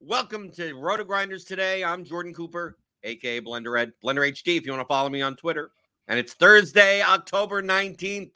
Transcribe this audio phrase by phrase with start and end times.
[0.00, 1.84] Welcome to RotoGrinders today.
[1.84, 4.56] I'm Jordan Cooper, aka Blender Ed, Blender HD.
[4.56, 5.70] If you want to follow me on Twitter,
[6.08, 8.32] and it's Thursday, October 19th.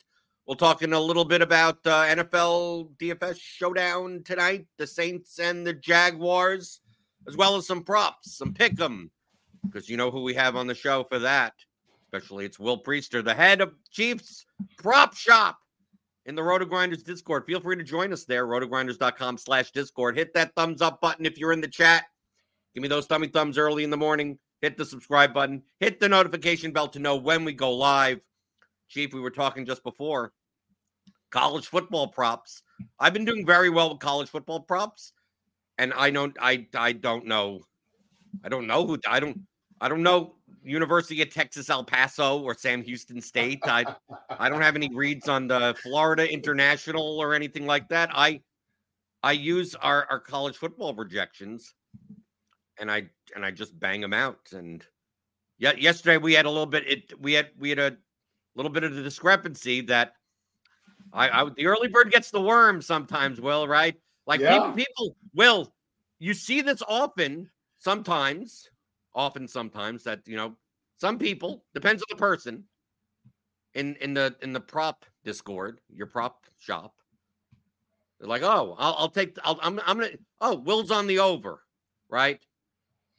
[0.47, 5.67] We'll talk in a little bit about uh, NFL DFS showdown tonight, the Saints and
[5.67, 6.83] the Jaguars,
[7.27, 9.11] as well as some props, some pick 'em,
[9.65, 11.55] because you know who we have on the show for that.
[12.05, 14.47] Especially it's Will Priester, the head of Chiefs
[14.79, 15.59] Prop Shop
[16.27, 17.47] in the RotoGrinders Discord.
[17.47, 20.17] Feel free to join us there, rotogrinders.com slash Discord.
[20.17, 22.05] Hit that thumbs up button if you're in the chat.
[22.75, 24.39] Give me those tummy thumbs early in the morning.
[24.61, 25.63] Hit the subscribe button.
[25.81, 28.21] Hit the notification bell to know when we go live.
[28.89, 30.33] Chief, we were talking just before
[31.31, 32.63] college football props.
[32.99, 35.13] I've been doing very well with college football props,
[35.79, 37.63] and I don't, I, I don't know,
[38.45, 39.41] I don't know who, I don't,
[39.81, 43.61] I don't know University of Texas El Paso or Sam Houston State.
[43.65, 43.85] I
[44.39, 48.11] I don't have any reads on the Florida International or anything like that.
[48.13, 48.41] I
[49.23, 51.75] I use our, our college football projections
[52.79, 54.49] and I and I just bang them out.
[54.53, 54.85] And
[55.59, 57.97] yeah, yesterday we had a little bit it we had we had a
[58.55, 60.15] little bit of the discrepancy that
[61.13, 63.95] I, I the early bird gets the worm sometimes, Will, right?
[64.27, 64.53] Like Yeah.
[64.59, 65.73] people people will
[66.19, 68.71] you see this often sometimes
[69.17, 70.55] often sometimes that you know
[70.99, 72.63] some people depends on the person
[73.75, 76.95] in in the in the prop discord your prop shop
[78.21, 81.61] they're like oh i'll, I'll take I'll, i'm i'm gonna oh will's on the over
[82.09, 82.41] right?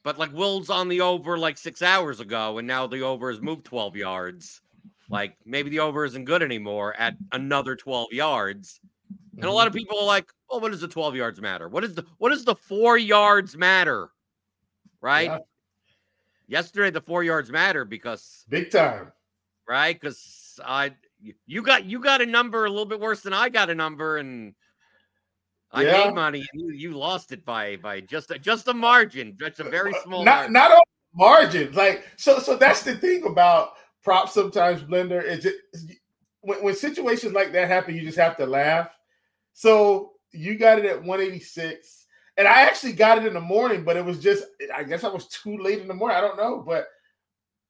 [0.03, 3.41] But like will's on the over like six hours ago and now the over has
[3.41, 4.61] moved 12 yards.
[5.09, 8.79] Like maybe the over isn't good anymore at another 12 yards.
[9.35, 9.79] And a lot of mm-hmm.
[9.79, 11.67] people are like oh what does the 12 yards matter?
[11.67, 14.09] What is the what does the four yards matter?
[15.01, 15.29] Right?
[15.29, 15.39] Yeah.
[16.47, 19.11] Yesterday the four yards matter because Big time.
[19.67, 20.91] right because i
[21.45, 24.17] you- got you got a number a little bit worse than i got a number
[24.17, 24.53] and
[25.71, 26.05] i Yeah.
[26.05, 29.59] made money and you, you lost it by by just a, just a margin just
[29.59, 30.53] a uh, very uh, small Not margin.
[30.53, 30.81] not on
[31.13, 31.75] margins.
[31.75, 33.71] Like so so that's the thing about
[34.03, 35.55] props sometimes blender is it
[36.41, 38.95] when, when situations like that happen, you just have to laugh.
[39.53, 41.96] So you got it at 186.
[42.37, 45.09] And I actually got it in the morning, but it was just I guess I
[45.09, 46.17] was too late in the morning.
[46.17, 46.87] I don't know, but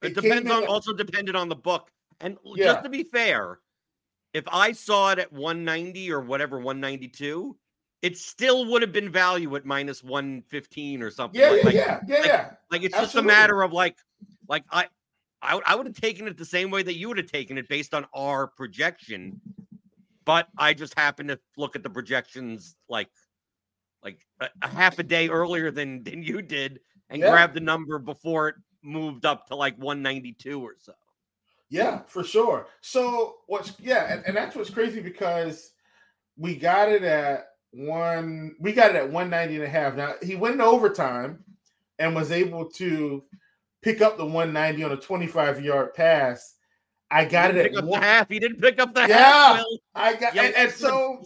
[0.02, 1.90] it, it depends on also depended on the book.
[2.20, 2.66] And yeah.
[2.66, 3.60] just to be fair,
[4.34, 7.58] if I saw it at 190 or whatever 192,
[8.02, 11.40] it still would have been value at minus 115 or something.
[11.40, 12.50] Yeah, like, yeah, yeah, yeah, like, yeah.
[12.72, 13.06] Like it's Absolutely.
[13.06, 13.98] just a matter of like,
[14.48, 14.88] like I,
[15.42, 17.68] I, I would have taken it the same way that you would have taken it
[17.68, 19.40] based on our projection,
[20.26, 23.10] but I just happened to look at the projections like,
[24.04, 26.80] like a, a half a day earlier than than you did,
[27.10, 27.32] and yeah.
[27.32, 30.94] grab the number before it moved up to like 192 or so.
[31.70, 32.68] Yeah, for sure.
[32.82, 35.72] So what's yeah, and, and that's what's crazy because
[36.38, 39.96] we got it at one, we got it at 190 and a half.
[39.96, 41.44] Now he went in overtime
[42.00, 43.24] and was able to
[43.82, 46.56] pick up the 190 on a 25 yard pass.
[47.10, 48.30] I got it at one, half.
[48.30, 49.66] He didn't pick up the yeah, half.
[49.96, 51.22] I got yeah, and, and so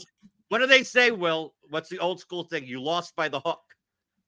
[0.50, 1.53] what do they say, Will?
[1.71, 2.65] What's the old school thing?
[2.65, 3.62] You lost by the hook.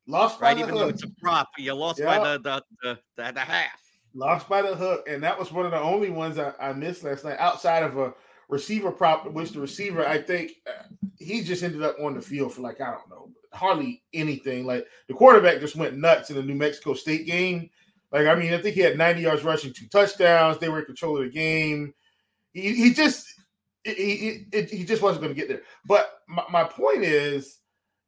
[0.08, 0.80] Lost right, even hook.
[0.80, 3.82] though it's a prop, you lost by the the, the the, the half.
[4.14, 7.04] Lost by the hook, and that was one of the only ones I, I missed
[7.04, 8.14] last night outside of a
[8.48, 10.84] receiver prop, which the receiver I think uh,
[11.20, 14.66] he just ended up on the field for like I don't know, hardly anything.
[14.66, 17.70] Like the quarterback just went nuts in the New Mexico State game.
[18.12, 20.60] Like I mean, I think he had 90 yards rushing, two touchdowns.
[20.60, 21.94] They were in control of the game.
[22.54, 23.33] He, he just
[23.84, 25.64] he, he, he just wasn't going to get there.
[25.86, 27.60] But my, my point is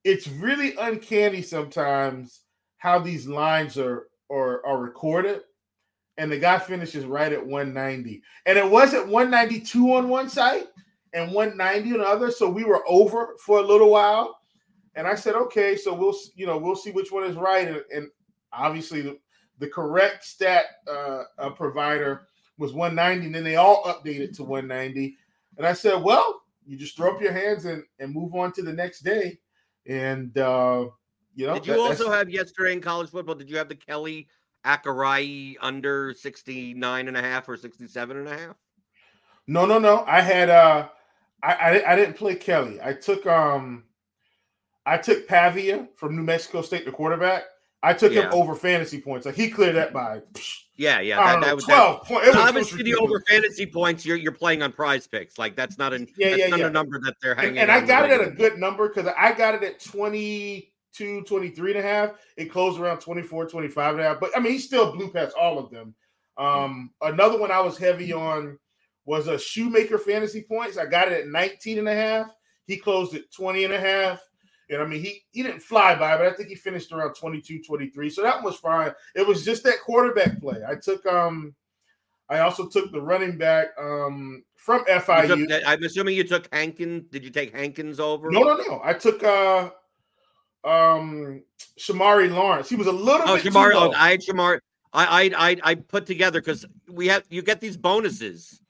[0.03, 2.41] it's really uncanny sometimes
[2.77, 5.41] how these lines are are, are recorded
[6.17, 10.63] and the guy finishes right at 190 and it wasn't 192 on one side
[11.13, 14.39] and 190 on the other so we were over for a little while.
[14.95, 17.67] And i said okay so we'll you know we'll see which one is right.
[17.67, 18.09] And, and
[18.53, 19.19] obviously the,
[19.59, 22.27] the correct stat uh, uh, provider
[22.57, 25.17] was 190 and then they all updated to 190
[25.57, 28.61] and i said well you just throw up your hands and, and move on to
[28.61, 29.37] the next day
[29.87, 30.85] and uh,
[31.35, 33.35] you know, did you that, also have yesterday in college football?
[33.35, 34.27] Did you have the Kelly
[34.65, 38.55] Akharaiyi under 69 and a half or 67 and a half?
[39.47, 40.03] No, no, no.
[40.07, 40.87] I had uh
[41.43, 42.79] I, I, I didn't play Kelly.
[42.81, 43.83] I took um
[44.85, 47.43] I took Pavia from New Mexico State, the quarterback.
[47.85, 48.23] I took yeah.
[48.23, 49.25] him over fantasy points.
[49.25, 50.21] Like he cleared that by
[50.77, 51.17] yeah, yeah.
[51.17, 52.35] That, that, was twelve that, points.
[52.35, 55.37] Obviously, the over fantasy points, you're you're playing on prize picks.
[55.37, 56.65] Like that's not an yeah, yeah, yeah.
[56.65, 57.59] a number that they're hanging.
[57.59, 61.23] And, and I got it at a good number because I got it at 22,
[61.23, 62.11] 23 and a half.
[62.35, 64.19] It closed around 24, 25 and a half.
[64.19, 65.95] But I mean, he still blew past all of them.
[66.37, 68.59] Um, another one I was heavy on
[69.05, 70.77] was a shoemaker fantasy points.
[70.77, 72.35] I got it at 19 and a half.
[72.67, 74.19] He closed at 20 and a half.
[74.69, 77.61] And I mean, he he didn't fly by, but I think he finished around 22,
[77.63, 78.09] 23.
[78.09, 78.91] So that was fine.
[79.15, 80.61] It was just that quarterback play.
[80.67, 81.53] I took um
[82.29, 85.47] I also took the running back um from FIU.
[85.47, 87.05] Took, I'm assuming you took Hankins.
[87.11, 88.31] Did you take Hankins over?
[88.31, 88.81] No, no, no.
[88.83, 89.69] I took uh
[90.63, 91.43] um
[91.79, 92.67] Shomari Lawrence.
[92.67, 93.73] He was a little oh, bit Shomari.
[93.75, 94.59] Oh, I had Shomari.
[94.93, 98.61] I I I, I put together because we have you get these bonuses,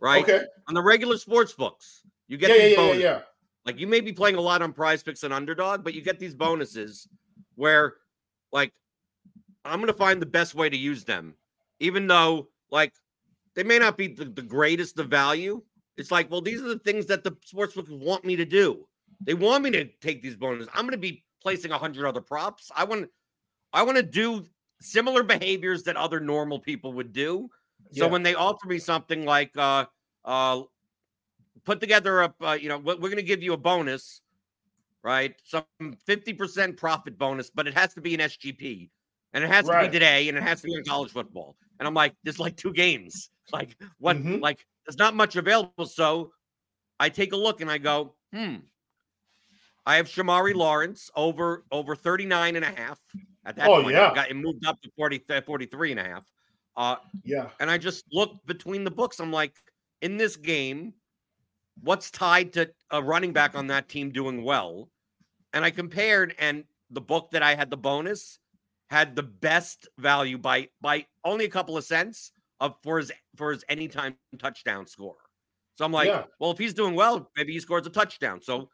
[0.00, 0.22] right?
[0.22, 0.44] Okay.
[0.68, 3.02] On the regular sports books, you get yeah, these yeah, bonuses.
[3.02, 3.20] Yeah, yeah.
[3.66, 6.18] Like you may be playing a lot on prize picks and underdog, but you get
[6.18, 7.08] these bonuses
[7.56, 7.94] where
[8.52, 8.72] like
[9.64, 11.34] I'm gonna find the best way to use them,
[11.78, 12.94] even though like
[13.54, 15.62] they may not be the, the greatest of value.
[15.96, 18.86] It's like, well, these are the things that the sportsbook want me to do.
[19.22, 20.68] They want me to take these bonuses.
[20.74, 22.70] I'm gonna be placing a hundred other props.
[22.74, 23.08] I want
[23.72, 24.46] I want to do
[24.80, 27.50] similar behaviors that other normal people would do.
[27.92, 28.10] So yeah.
[28.10, 29.86] when they offer me something like uh
[30.24, 30.62] uh
[31.64, 34.22] put together a, uh, you know, we're going to give you a bonus,
[35.02, 35.34] right?
[35.44, 38.90] Some 50% profit bonus, but it has to be an SGP
[39.32, 39.82] and it has right.
[39.82, 41.56] to be today and it has to be in college football.
[41.78, 43.30] And I'm like, there's like two games.
[43.52, 44.36] Like, what, mm-hmm.
[44.36, 45.84] like, there's not much available.
[45.84, 46.30] So
[47.00, 48.58] I take a look and I go, hmm,
[49.84, 53.00] I have Shomari Lawrence over over 39 and a half.
[53.44, 54.12] At that oh, point, yeah.
[54.12, 56.24] it, got, it moved up to 40, 43 and a half.
[56.76, 57.48] Uh, yeah.
[57.58, 59.18] And I just look between the books.
[59.18, 59.56] I'm like,
[60.00, 60.94] in this game,
[61.82, 64.88] what's tied to a running back on that team doing well.
[65.52, 68.38] And I compared, and the book that I had the bonus
[68.88, 73.52] had the best value by by only a couple of cents of for his for
[73.52, 75.16] his anytime touchdown score.
[75.74, 76.24] So I'm like, yeah.
[76.38, 78.42] well, if he's doing well, maybe he scores a touchdown.
[78.42, 78.68] So,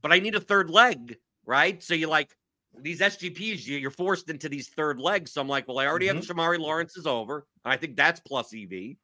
[0.00, 1.82] but I need a third leg, right?
[1.82, 2.36] So you like
[2.80, 5.32] these SGPs, you're forced into these third legs.
[5.32, 6.18] So I'm like, well, I already mm-hmm.
[6.18, 8.96] have Shomari Lawrence is over, and I think that's plus EV.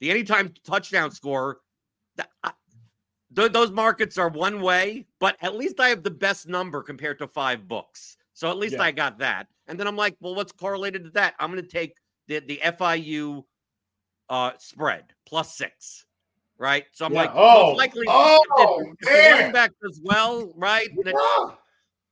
[0.00, 1.58] The anytime touchdown score,
[2.16, 2.30] that,
[3.34, 7.18] th- those markets are one way, but at least I have the best number compared
[7.18, 8.16] to five books.
[8.32, 8.82] So at least yeah.
[8.82, 9.46] I got that.
[9.66, 11.34] And then I'm like, well, what's correlated to that?
[11.38, 13.44] I'm going to take the the FIU
[14.28, 16.06] uh, spread plus six,
[16.58, 16.84] right?
[16.92, 17.22] So I'm yeah.
[17.22, 18.40] like, oh, likely, oh,
[19.00, 20.88] if, if, if the running back as well, right?
[21.04, 21.46] Yeah.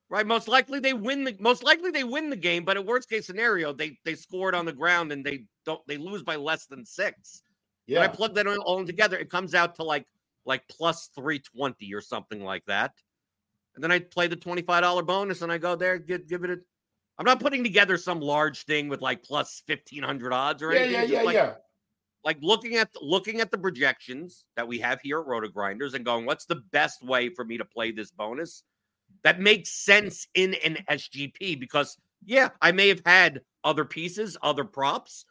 [0.08, 0.26] Right.
[0.26, 3.26] Most likely they win the most likely they win the game, but in worst case
[3.26, 6.84] scenario, they they scored on the ground and they don't they lose by less than
[6.84, 7.42] six.
[7.86, 8.00] Yeah.
[8.00, 10.06] When I plug that all in together, it comes out to like
[10.44, 12.92] like plus 320 or something like that.
[13.74, 16.58] And then I play the $25 bonus and I go there, give, give it a
[17.18, 21.10] I'm not putting together some large thing with like plus 1500 odds or yeah, anything.
[21.10, 21.54] Yeah, yeah, like, yeah.
[22.24, 26.24] Like looking at looking at the projections that we have here at RotoGrinders and going,
[26.24, 28.64] what's the best way for me to play this bonus?
[29.24, 34.64] that makes sense in an SGP because, yeah, I may have had other pieces, other
[34.64, 35.24] props,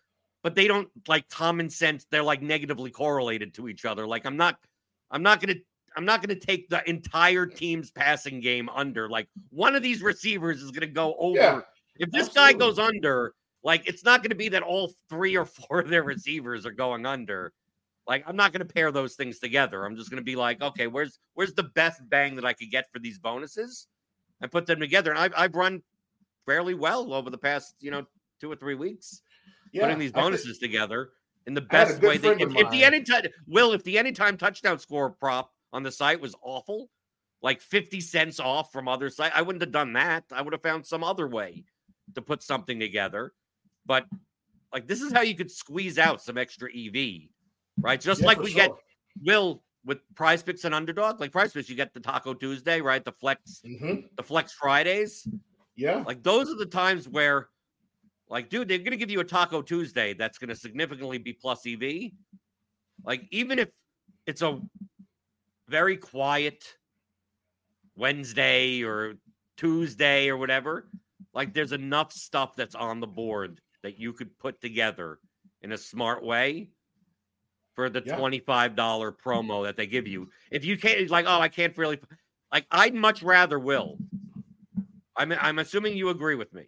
[0.43, 2.05] but they don't like common sense.
[2.09, 4.07] They're like negatively correlated to each other.
[4.07, 4.57] Like I'm not,
[5.11, 5.61] I'm not going to,
[5.95, 9.09] I'm not going to take the entire team's passing game under.
[9.09, 11.37] Like one of these receivers is going to go over.
[11.37, 11.61] Yeah,
[11.97, 12.53] if this absolutely.
[12.53, 15.89] guy goes under, like it's not going to be that all three or four of
[15.89, 17.53] their receivers are going under.
[18.07, 19.85] Like I'm not going to pair those things together.
[19.85, 22.71] I'm just going to be like, okay, where's where's the best bang that I could
[22.71, 23.87] get for these bonuses,
[24.41, 25.11] and put them together.
[25.11, 25.83] And I've I've run
[26.45, 28.05] fairly well over the past you know
[28.39, 29.21] two or three weeks,
[29.71, 31.11] yeah, putting these bonuses together
[31.47, 32.17] in the best way.
[32.17, 36.21] They, if, if the anytime will if the anytime touchdown score prop on the site
[36.21, 36.89] was awful,
[37.41, 40.25] like 50 cents off from other site, I wouldn't have done that.
[40.31, 41.63] I would have found some other way
[42.15, 43.33] to put something together.
[43.85, 44.05] But
[44.73, 47.29] like this is how you could squeeze out some extra EV
[47.79, 47.99] right?
[47.99, 48.67] Just yeah, like we sure.
[48.67, 48.71] get
[49.23, 53.03] Will with Prize Picks and Underdog, like Prize Picks, you get the Taco Tuesday, right?
[53.03, 54.07] The Flex, mm-hmm.
[54.15, 55.27] the Flex Fridays.
[55.75, 57.49] Yeah, like those are the times where,
[58.31, 62.11] like, dude, they're gonna give you a Taco Tuesday that's gonna significantly be plus EV.
[63.03, 63.69] Like, even if
[64.25, 64.61] it's a
[65.67, 66.63] very quiet
[67.97, 69.15] Wednesday or
[69.57, 70.89] Tuesday or whatever,
[71.33, 75.19] like there's enough stuff that's on the board that you could put together
[75.61, 76.69] in a smart way
[77.75, 78.17] for the yeah.
[78.17, 78.75] $25
[79.17, 80.29] promo that they give you.
[80.51, 81.99] If you can't, like, oh, I can't really,
[82.51, 83.97] like, I'd much rather will.
[85.17, 86.67] I'm, I'm assuming you agree with me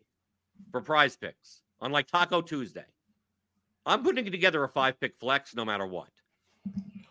[0.73, 2.83] for prize picks on like Taco Tuesday.
[3.85, 6.09] I'm putting together a five pick flex no matter what.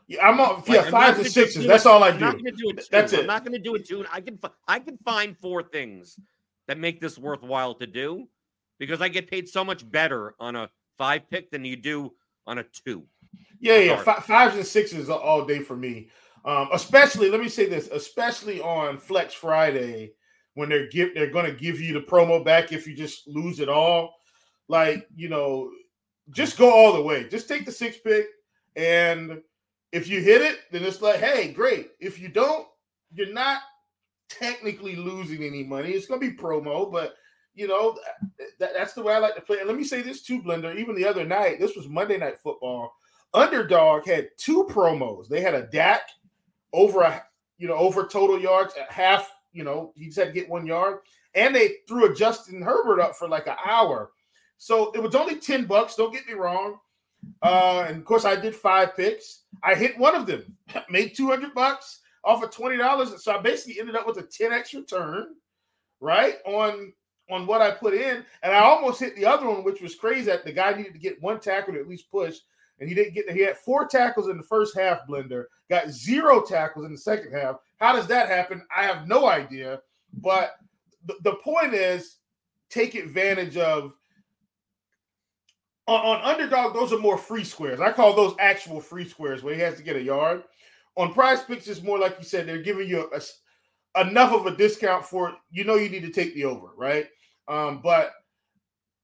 [0.08, 1.66] Yeah, I'm on yeah, like, five to sixes.
[1.66, 2.16] That's all I do.
[2.16, 3.20] I'm not gonna do it That's it.
[3.20, 4.04] I'm not going to do it two.
[4.12, 4.38] I can
[4.68, 6.18] I can find four things
[6.66, 8.28] that make this worthwhile to do
[8.78, 12.12] because I get paid so much better on a five pick than you do
[12.46, 13.04] on a two.
[13.60, 16.08] Yeah, yeah, F- fives and sixes all day for me.
[16.44, 20.14] Um, especially, let me say this, especially on Flex Friday
[20.54, 23.60] when they're give they're going to give you the promo back if you just lose
[23.60, 24.14] it all.
[24.68, 25.70] Like you know,
[26.30, 27.28] just go all the way.
[27.28, 28.26] Just take the six pick,
[28.76, 29.40] and
[29.92, 31.90] if you hit it, then it's like, hey, great.
[32.00, 32.66] If you don't,
[33.12, 33.60] you're not
[34.28, 35.90] technically losing any money.
[35.90, 37.14] It's going to be promo, but
[37.54, 37.98] you know
[38.58, 39.58] that, that's the way I like to play.
[39.58, 40.76] And let me say this too, Blender.
[40.76, 42.92] Even the other night, this was Monday Night Football.
[43.34, 45.28] Underdog had two promos.
[45.28, 46.02] They had a Dak
[46.72, 47.22] over a
[47.58, 49.30] you know over total yards at half.
[49.52, 50.98] You know he just had to get one yard,
[51.34, 54.12] and they threw a Justin Herbert up for like an hour.
[54.58, 55.96] So it was only ten bucks.
[55.96, 56.78] Don't get me wrong.
[57.42, 59.42] Uh, and of course, I did five picks.
[59.62, 60.56] I hit one of them,
[60.90, 63.22] made two hundred bucks off of twenty dollars.
[63.22, 65.34] So I basically ended up with a ten x return,
[66.00, 66.92] right on
[67.30, 70.26] on what I put in, and I almost hit the other one, which was crazy.
[70.26, 72.38] That the guy needed to get one tackle to at least push
[72.82, 76.42] and he didn't get he had four tackles in the first half blender got zero
[76.42, 77.56] tackles in the second half.
[77.78, 78.66] How does that happen?
[78.76, 79.80] I have no idea
[80.14, 80.56] but
[81.06, 82.16] the, the point is
[82.70, 83.94] take advantage of
[85.86, 87.80] on, on, underdog those are more free squares.
[87.80, 90.42] I call those actual free squares where he has to get a yard.
[90.96, 93.20] On prize picks it's more like you said they're giving you a,
[93.94, 97.06] a, enough of a discount for you know you need to take the over right?
[97.46, 98.10] Um, but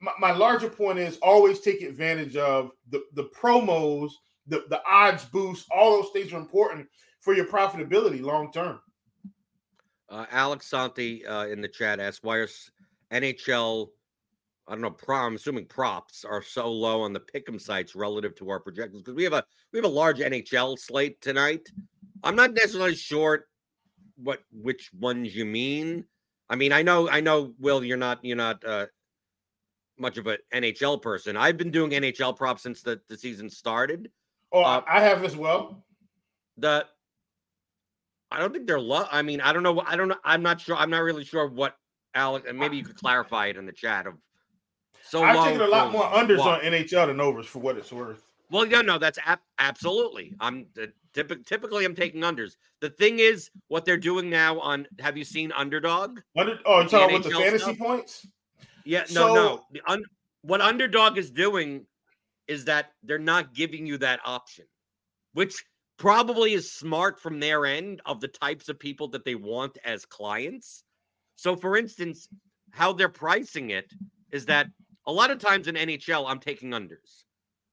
[0.00, 4.10] my, my larger point is always take advantage of the, the promos,
[4.46, 6.86] the, the odds boost, all those things are important
[7.20, 8.80] for your profitability long term.
[10.08, 12.48] Uh, Alex Santi uh, in the chat asks, why are
[13.12, 13.88] NHL,
[14.66, 18.34] I don't know, pro, I'm assuming props are so low on the pick'em sites relative
[18.36, 19.02] to our projections?
[19.02, 21.68] Because we have a we have a large NHL slate tonight.
[22.22, 23.46] I'm not necessarily sure
[24.16, 26.04] what which ones you mean.
[26.48, 28.86] I mean, I know, I know, Will, you're not, you're not uh,
[30.00, 31.36] much of an NHL person.
[31.36, 34.10] I've been doing NHL props since the, the season started.
[34.52, 35.84] Oh, uh, I have as well.
[36.56, 36.86] The
[38.30, 39.04] I don't think they're low.
[39.10, 39.80] I mean, I don't know.
[39.86, 40.16] I don't know.
[40.24, 40.76] I'm not sure.
[40.76, 41.76] I'm not really sure what
[42.14, 42.46] Alex.
[42.48, 44.06] And maybe you could clarify it in the chat.
[44.06, 44.14] Of
[45.02, 46.64] so I've taken a lot more unders what?
[46.64, 48.22] on NHL than overs for what it's worth.
[48.50, 50.34] Well, yeah, no, that's ab- absolutely.
[50.40, 52.56] I'm uh, typ- typically I'm taking unders.
[52.80, 54.86] The thing is, what they're doing now on.
[55.00, 56.20] Have you seen Underdog?
[56.36, 57.78] Under, oh, you talking about the fantasy stuff?
[57.78, 58.26] points?
[58.88, 59.64] Yeah, no, so, no.
[59.70, 60.02] The un,
[60.40, 61.84] what underdog is doing
[62.46, 64.64] is that they're not giving you that option,
[65.34, 65.62] which
[65.98, 70.06] probably is smart from their end of the types of people that they want as
[70.06, 70.84] clients.
[71.36, 72.30] So, for instance,
[72.70, 73.92] how they're pricing it
[74.32, 74.68] is that
[75.06, 77.24] a lot of times in NHL, I'm taking unders,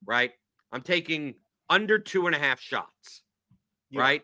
[0.05, 0.34] right?
[0.74, 1.36] I'm taking
[1.69, 3.24] under two and a half shots,
[3.89, 4.01] Yeah.
[4.01, 4.24] right?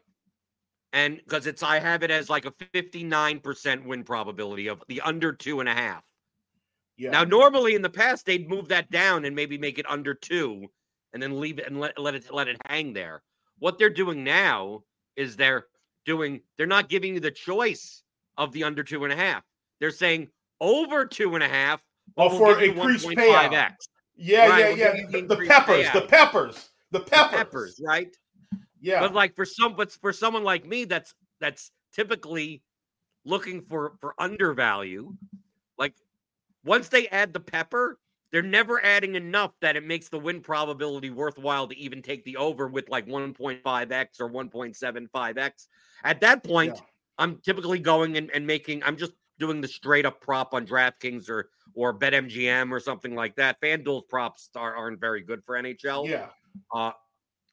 [0.92, 5.32] And because it's, I have it as like a 59% win probability of the under
[5.32, 6.04] two and a half.
[7.02, 7.10] Yeah.
[7.10, 10.68] Now, normally in the past, they'd move that down and maybe make it under two
[11.14, 13.24] and then leave it and let, let it let it hang there.
[13.58, 14.84] What they're doing now
[15.16, 15.66] is they're
[16.06, 18.04] doing, they're not giving you the choice
[18.38, 19.44] of the under two and a half.
[19.80, 20.28] They're saying
[20.60, 21.82] over two and a half,
[22.18, 23.74] Oh, but for we'll you increased 1.5x.
[24.16, 25.06] yeah, Right, yeah, yeah.
[25.12, 27.38] The, the the peppers, the peppers, the The peppers.
[27.38, 28.16] peppers, right?
[28.80, 29.00] Yeah.
[29.00, 32.62] But like for some, but for someone like me, that's that's typically
[33.26, 35.14] looking for for undervalue.
[35.78, 35.94] Like
[36.64, 37.98] once they add the pepper,
[38.32, 42.38] they're never adding enough that it makes the win probability worthwhile to even take the
[42.38, 45.52] over with like 1.5x or 1.75x.
[46.04, 46.82] At that point, Yeah.
[47.18, 48.84] I'm typically going and, and making.
[48.84, 53.36] I'm just doing the straight up prop on DraftKings or or BetMGM or something like
[53.36, 53.60] that.
[53.62, 56.08] FanDuel's props are, aren't very good for NHL.
[56.08, 56.28] yeah.
[56.74, 56.92] Uh,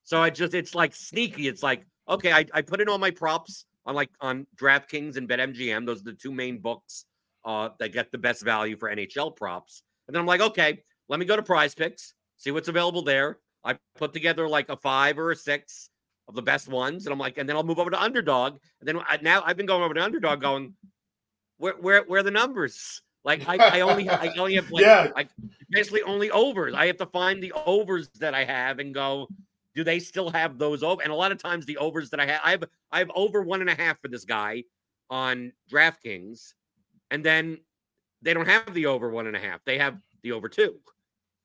[0.04, 1.48] so I just it's like sneaky.
[1.48, 5.28] It's like okay, I, I put in all my props on like on DraftKings and
[5.28, 5.84] BetMGM.
[5.86, 7.04] Those are the two main books
[7.44, 9.82] uh, that get the best value for NHL props.
[10.06, 13.38] And then I'm like, okay, let me go to Prize Picks, see what's available there.
[13.64, 15.90] I put together like a five or a six
[16.28, 18.58] of the best ones, and I'm like, and then I'll move over to Underdog.
[18.80, 20.74] And then I, now I've been going over to Underdog, going,
[21.58, 23.02] where where where are the numbers?
[23.24, 25.10] Like I, I only I only have like Yeah.
[25.16, 25.28] I
[25.70, 26.74] basically only overs.
[26.74, 29.28] I have to find the overs that I have and go,
[29.74, 31.02] do they still have those over?
[31.02, 33.42] And a lot of times the overs that I have, I have I have over
[33.42, 34.64] one and a half for this guy
[35.10, 36.54] on DraftKings,
[37.10, 37.58] and then
[38.22, 39.64] they don't have the over one and a half.
[39.64, 40.80] They have the over two,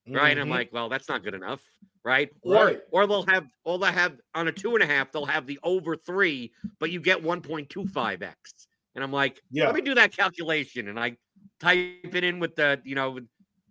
[0.07, 0.31] right?
[0.31, 0.51] And I'm mm-hmm.
[0.51, 1.63] like, well, that's not good enough,
[2.03, 2.29] right?
[2.41, 2.79] Or Right.
[2.91, 5.59] or they'll have all they have on a two and a half, they'll have the
[5.63, 8.35] over three, but you get 1.25x.
[8.95, 9.65] And I'm like, Yeah.
[9.65, 10.87] let me do that calculation.
[10.87, 11.17] And I
[11.59, 13.19] type it in with the, you know,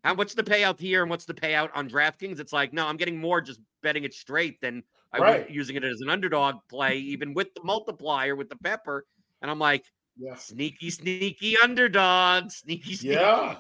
[0.05, 2.41] how what's the payout here and what's the payout on DraftKings?
[2.41, 5.51] It's like, no, I'm getting more just betting it straight than I would Right.
[5.51, 9.05] using it as an underdog play, even with the multiplier with the pepper.
[9.43, 9.85] And I'm like,
[10.19, 10.35] Yeah.
[10.37, 13.15] sneaky, sneaky underdog, sneaky, sneaky.
[13.15, 13.57] Yeah.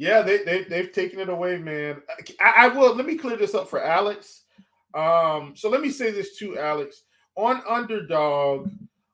[0.00, 2.00] Yeah, they, they they've taken it away, man.
[2.40, 4.44] I, I will let me clear this up for Alex.
[4.94, 7.02] Um, so let me say this too, Alex.
[7.36, 8.70] On underdog,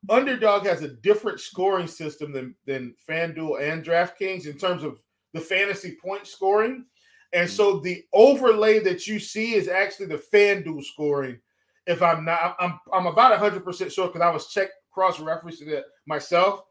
[0.08, 5.00] underdog has a different scoring system than than FanDuel and DraftKings in terms of
[5.32, 6.84] the fantasy point scoring.
[7.32, 11.40] And so the overlay that you see is actually the FanDuel scoring.
[11.88, 15.66] If I'm not, I'm I'm about hundred percent sure because I was check cross referencing
[15.66, 16.62] it myself.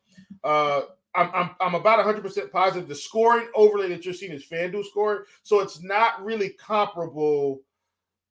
[0.44, 0.82] Uh,
[1.16, 5.24] I'm, I'm, I'm about 100% positive the scoring overlay that you're seeing is FanDuel scoring.
[5.44, 7.62] So it's not really comparable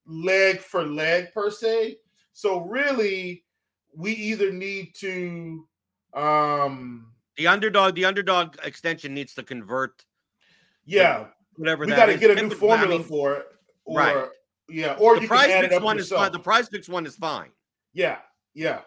[0.06, 1.96] leg for leg per se.
[2.32, 3.44] So really,
[3.96, 5.66] we either need to
[6.12, 10.04] um The underdog, the underdog extension needs to convert
[10.84, 13.46] yeah, whatever we got to get a new Typically- I formula mean, for it.
[13.86, 14.28] Or Right.
[14.68, 16.32] yeah, or the you can prize picks up one is fine.
[16.32, 17.50] The prize picks one is fine.
[17.92, 18.18] Yeah,
[18.54, 18.80] yeah,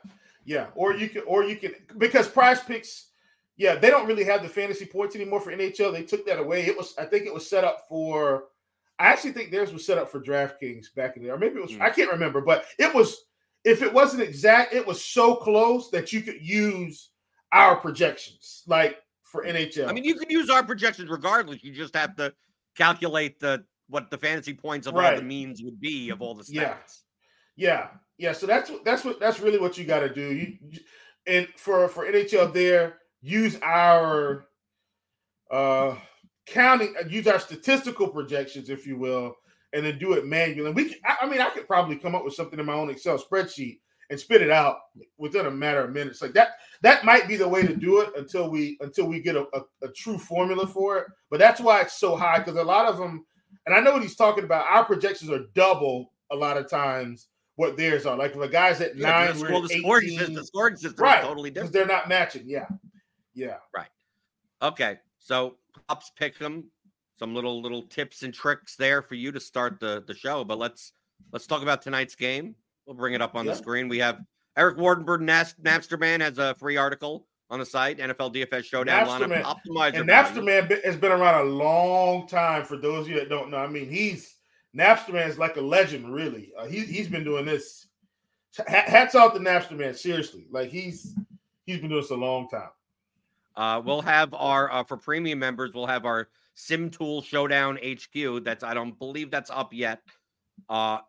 [0.47, 0.67] yeah.
[0.75, 3.09] Or you can, or you can, because Prize Picks,
[3.57, 5.91] yeah, they don't really have the fantasy points anymore for NHL.
[5.91, 6.65] They took that away.
[6.65, 8.45] It was, I think, it was set up for.
[8.97, 11.61] I actually think theirs was set up for DraftKings back in there, or maybe it
[11.61, 11.75] was.
[11.75, 11.81] Hmm.
[11.81, 13.25] I can't remember, but it was.
[13.65, 17.09] If it wasn't exact, it was so close that you could use
[17.51, 19.89] our projections, like for NHL.
[19.89, 21.61] I mean, you can use our projections regardless.
[21.61, 22.33] You just have to
[22.77, 26.43] calculate the what the fantasy points of all the means would be of all the
[26.43, 26.53] stats.
[26.53, 26.75] Yeah.
[27.57, 28.33] Yeah, yeah.
[28.33, 30.33] So that's what that's what that's really what you got to do.
[30.33, 30.57] You,
[31.25, 34.47] and for for NHL there, use our
[35.51, 35.95] uh
[36.47, 39.35] counting, uh, use our statistical projections, if you will,
[39.73, 40.71] and then do it manually.
[40.71, 42.89] We, can, I, I mean, I could probably come up with something in my own
[42.89, 44.77] Excel spreadsheet and spit it out
[45.17, 46.21] within a matter of minutes.
[46.21, 46.51] Like that,
[46.81, 49.61] that might be the way to do it until we until we get a, a,
[49.83, 51.07] a true formula for it.
[51.29, 53.25] But that's why it's so high because a lot of them,
[53.65, 54.65] and I know what he's talking about.
[54.65, 58.15] Our projections are double a lot of times what theirs are.
[58.15, 60.17] Like if a guy's at Yeah, nine, well, the scoring 18.
[60.19, 62.43] system, the scoring system Right, is totally different because they're not matching.
[62.45, 62.65] Yeah,
[63.33, 63.57] yeah.
[63.75, 63.89] Right.
[64.61, 65.55] Okay, so
[65.87, 66.65] props pick them.
[67.19, 70.43] Some little little tips and tricks there for you to start the the show.
[70.43, 70.93] But let's
[71.33, 72.55] let's talk about tonight's game.
[72.85, 73.51] We'll bring it up on Yeah.
[73.51, 73.89] the screen.
[73.89, 74.19] We have
[74.55, 77.97] Eric Wardenberg, Nas- Napsterman has a free article on the site.
[77.99, 79.41] NFL DFS Showdown Napsterman.
[79.41, 79.95] lineup optimizer.
[79.99, 80.41] And value.
[80.41, 82.63] Napster Man be- has been around a long time.
[82.65, 84.35] For those of you that don't know, I mean, he's
[84.77, 86.51] Napster Man's like a legend, really.
[86.57, 87.87] Uh, he he's been doing this.
[88.57, 90.45] Ha- Hats off to Napster Man, seriously.
[90.51, 91.15] Like he's
[91.65, 92.69] he's been doing this a long time.
[93.55, 95.73] Uh, we'll have our uh, for premium members.
[95.73, 98.43] We'll have our Sim Tool Showdown HQ.
[98.43, 100.01] That's I don't believe that's up yet.
[100.69, 100.99] Uh,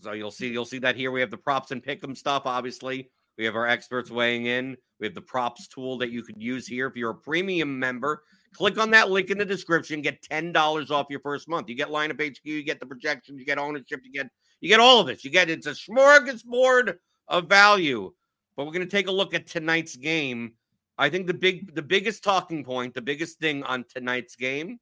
[0.00, 1.10] so you'll see you'll see that here.
[1.10, 2.42] We have the props and pick'em stuff.
[2.44, 4.76] Obviously, we have our experts weighing in.
[5.00, 6.86] We have the props tool that you could use here.
[6.86, 8.22] If you're a premium member,
[8.56, 11.68] click on that link in the description, get $10 off your first month.
[11.68, 14.28] You get lineup HQ, you get the projections, you get ownership, you get
[14.60, 15.24] you get all of this.
[15.24, 16.96] You get it's a smorgasbord
[17.28, 18.12] of value.
[18.56, 20.54] But we're going to take a look at tonight's game.
[20.96, 24.80] I think the big the biggest talking point, the biggest thing on tonight's game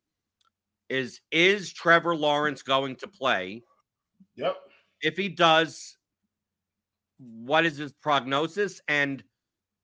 [0.89, 3.65] is is Trevor Lawrence going to play?
[4.37, 4.57] Yep.
[5.03, 5.97] If he does,
[7.19, 8.81] what is his prognosis?
[8.87, 9.25] And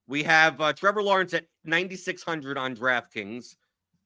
[0.07, 3.57] we have uh, Trevor Lawrence at 9,600 on DraftKings.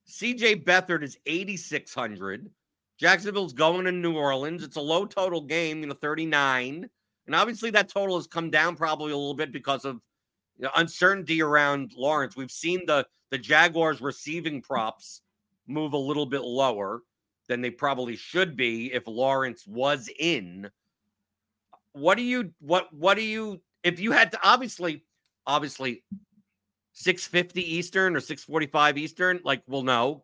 [0.09, 2.51] CJ Beathard is 8,600.
[2.99, 4.63] Jacksonville's going to New Orleans.
[4.63, 6.89] It's a low total game, you know, 39.
[7.27, 10.01] And obviously that total has come down probably a little bit because of
[10.59, 12.37] you know, uncertainty around Lawrence.
[12.37, 15.23] We've seen the the Jaguars receiving props
[15.67, 17.01] move a little bit lower
[17.49, 20.71] than they probably should be if Lawrence was in.
[21.93, 25.05] What do you what what do you if you had to obviously
[25.47, 26.05] obviously
[26.95, 30.23] 650 Eastern or 645 Eastern, like we'll know.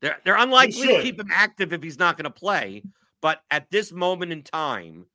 [0.00, 2.82] they're they're unlikely to keep him active if he's not going to play.
[3.20, 5.06] But at this moment in time,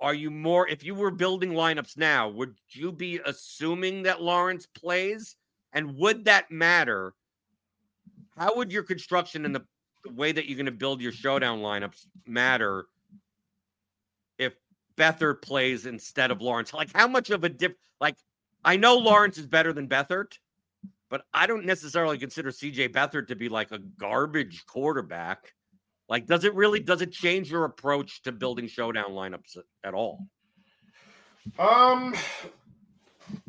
[0.00, 4.66] are you more if you were building lineups now, would you be assuming that Lawrence
[4.66, 5.36] plays?
[5.72, 7.14] And would that matter?
[8.36, 9.64] How would your construction and the,
[10.04, 12.86] the way that you're going to build your showdown lineups matter
[14.38, 14.54] if
[14.96, 16.72] Beathard plays instead of Lawrence?
[16.72, 18.16] Like how much of a diff like
[18.64, 20.38] I know Lawrence is better than Beathard,
[21.08, 25.54] but I don't necessarily consider CJ Beathard to be like a garbage quarterback.
[26.08, 30.26] Like, does it really does it change your approach to building showdown lineups at all?
[31.58, 32.14] Um,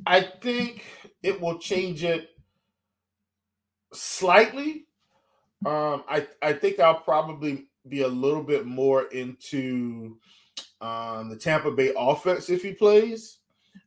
[0.06, 0.86] I think
[1.24, 2.30] it will change it
[3.94, 4.86] slightly.
[5.66, 10.18] Um, I I think I'll probably be a little bit more into
[10.82, 13.39] um, the Tampa Bay offense if he plays.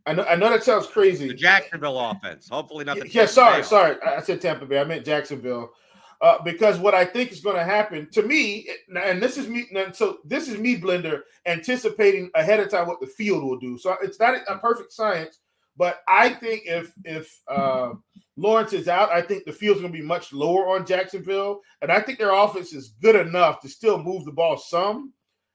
[0.07, 1.29] I know, I know that sounds crazy.
[1.29, 2.49] The Jacksonville offense.
[2.49, 3.09] Hopefully not the.
[3.09, 3.97] Yeah, sorry, sorry.
[4.03, 4.81] I said Tampa Bay.
[4.81, 5.73] I meant Jacksonville.
[6.21, 9.67] Uh, because what I think is going to happen to me, and this is me,
[9.93, 13.77] so this is me, Blender, anticipating ahead of time what the field will do.
[13.77, 15.41] So it's not a perfect science,
[15.77, 17.95] but I think if if uh,
[18.37, 21.91] Lawrence is out, I think the field's going to be much lower on Jacksonville, and
[21.91, 25.13] I think their offense is good enough to still move the ball some,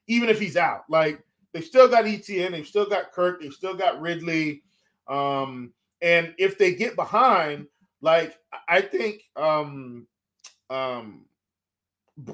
[0.07, 0.81] even if he's out.
[0.89, 1.23] Like
[1.57, 2.51] They've still got Etienne.
[2.51, 3.41] They've still got Kirk.
[3.41, 4.61] They've still got Ridley.
[5.07, 7.65] Um, and if they get behind,
[7.99, 10.05] like I think, um,
[10.69, 11.25] um,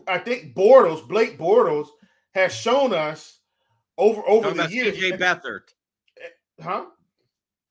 [0.10, 1.88] I think Bortles, Blake Bortles,
[2.36, 3.40] has shown us
[3.98, 4.98] over over no, the years.
[4.98, 5.70] CJ Beathard,
[6.22, 6.88] eh, huh?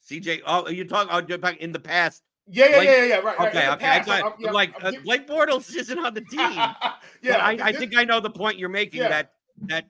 [0.09, 0.41] CJ.
[0.47, 1.11] Oh, you talking?
[1.13, 2.23] Oh, in the past.
[2.47, 3.41] Yeah, yeah, Blake, yeah, yeah, right.
[3.41, 3.75] Okay, right.
[3.75, 3.85] okay.
[3.85, 6.41] Past, I got, yeah, like uh, Blake Bortles isn't on the team.
[7.23, 9.03] yeah, I, I, think I know the point you're making.
[9.03, 9.09] Yeah.
[9.11, 9.33] That
[9.67, 9.85] that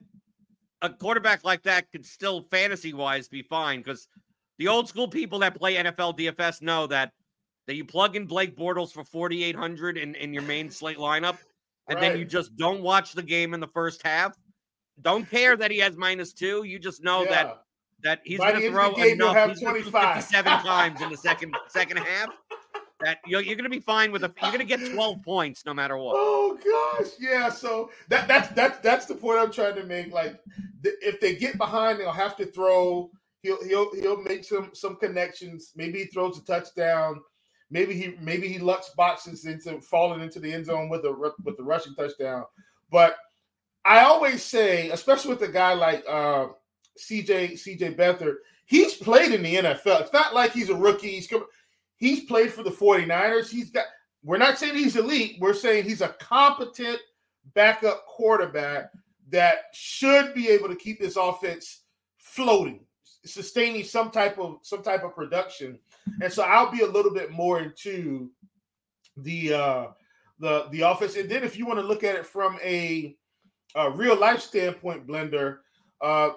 [0.83, 4.07] a quarterback like that could still fantasy wise be fine because
[4.59, 7.11] the old school people that play NFL DFS know that
[7.65, 11.37] that you plug in Blake Bortles for 4,800 in, in your main slate lineup,
[11.87, 12.01] and right.
[12.01, 14.37] then you just don't watch the game in the first half.
[15.01, 16.65] Don't care that he has minus two.
[16.65, 17.29] You just know yeah.
[17.29, 17.59] that
[18.03, 19.49] that he's going to throw enough.
[19.49, 22.29] He's 57 times in the second second half
[23.01, 24.33] that you're, you're going to be fine with a.
[24.41, 26.15] You're going to get 12 points no matter what.
[26.17, 26.57] Oh
[26.99, 27.49] gosh, yeah.
[27.49, 30.11] So that that's that's that's the point I'm trying to make.
[30.11, 30.39] Like,
[30.83, 33.09] if they get behind, they'll have to throw.
[33.41, 35.73] He'll he'll he'll make some some connections.
[35.75, 37.21] Maybe he throws a touchdown.
[37.69, 41.57] Maybe he maybe he lucks boxes into falling into the end zone with a with
[41.57, 42.45] the rushing touchdown.
[42.91, 43.17] But
[43.85, 46.47] I always say, especially with a guy like uh,
[46.97, 50.01] CJ CJ Beathard, he's played in the NFL.
[50.01, 51.11] It's not like he's a rookie.
[51.11, 51.27] He's
[52.03, 53.49] He's played for the 49ers.
[53.49, 53.85] He's got,
[54.25, 55.37] we're not saying he's elite.
[55.39, 56.99] We're saying he's a competent
[57.53, 58.91] backup quarterback
[59.29, 61.83] that should be able to keep this offense
[62.17, 62.81] floating,
[63.23, 65.79] sustaining some type of some type of production.
[66.21, 68.29] And so I'll be a little bit more into
[69.15, 69.87] the uh
[70.39, 71.15] the the offense.
[71.15, 73.15] And then if you want to look at it from a,
[73.75, 75.59] a real life standpoint, Blender,
[76.01, 76.31] uh,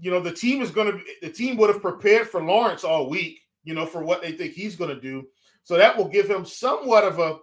[0.00, 3.08] you know, the team is to be the team would have prepared for Lawrence all
[3.08, 5.26] week you know, for what they think he's going to do.
[5.64, 7.38] So that will give him somewhat of a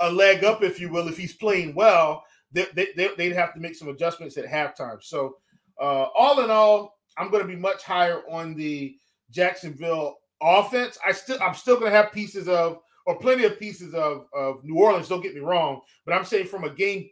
[0.00, 2.24] a leg up, if you will, if he's playing well.
[2.50, 5.02] They, they, they'd have to make some adjustments at halftime.
[5.02, 5.36] So
[5.80, 8.96] uh, all in all, I'm going to be much higher on the
[9.30, 10.98] Jacksonville offense.
[11.06, 14.64] I still I'm still going to have pieces of or plenty of pieces of of
[14.64, 15.08] New Orleans.
[15.08, 17.08] Don't get me wrong, but I'm saying from a game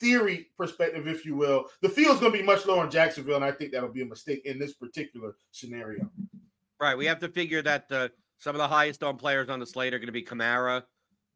[0.00, 3.44] theory perspective, if you will, the field's going to be much lower in Jacksonville, and
[3.44, 6.10] I think that'll be a mistake in this particular scenario.
[6.82, 6.98] Right.
[6.98, 9.94] We have to figure that the some of the highest on players on the slate
[9.94, 10.82] are going to be Kamara,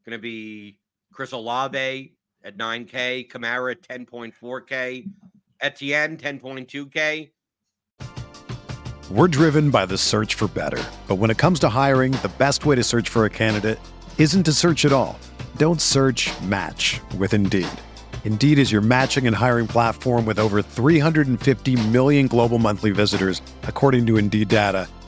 [0.05, 0.81] going to be
[1.13, 5.09] Chris Olave at 9K, Kamara at 10.4K,
[5.61, 7.31] Etienne 10.2K.
[9.09, 10.83] We're driven by the search for better.
[11.07, 13.79] But when it comes to hiring, the best way to search for a candidate
[14.19, 15.17] isn't to search at all.
[15.59, 17.69] Don't search match with Indeed.
[18.25, 24.07] Indeed is your matching and hiring platform with over 350 million global monthly visitors, according
[24.07, 24.89] to Indeed data,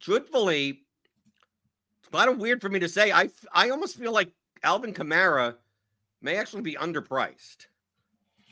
[0.00, 0.82] truthfully,
[2.00, 3.12] it's kind of weird for me to say.
[3.12, 4.30] I I almost feel like
[4.62, 5.56] Alvin Kamara
[6.20, 7.66] may actually be underpriced.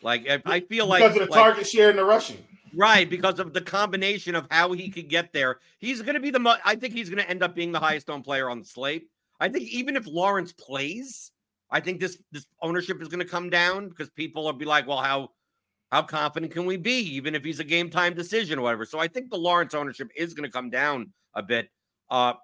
[0.03, 2.39] Like I feel because like of the like, target share and the rushing.
[2.75, 5.59] Right, because of the combination of how he could get there.
[5.79, 7.81] He's going to be the mo- I think he's going to end up being the
[7.81, 9.09] highest owned player on the slate.
[9.41, 11.33] I think even if Lawrence plays,
[11.71, 14.87] I think this this ownership is going to come down because people will be like,
[14.87, 15.31] "Well, how
[15.91, 18.99] how confident can we be even if he's a game time decision or whatever?" So
[18.99, 21.69] I think the Lawrence ownership is going to come down a bit.
[22.11, 22.35] Uh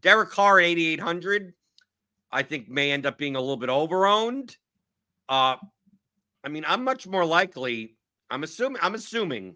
[0.00, 1.52] Derek Carr at 8800
[2.30, 4.56] I think may end up being a little bit overowned.
[5.28, 5.56] Uh
[6.44, 7.96] I mean, I'm much more likely.
[8.30, 8.80] I'm assuming.
[8.82, 9.54] I'm assuming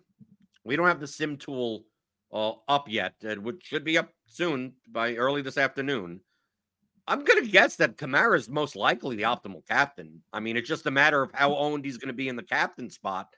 [0.64, 1.84] we don't have the sim tool
[2.32, 6.20] uh, up yet, which should be up soon by early this afternoon.
[7.08, 10.22] I'm going to guess that Kamara is most likely the optimal captain.
[10.32, 12.42] I mean, it's just a matter of how owned he's going to be in the
[12.42, 13.28] captain spot.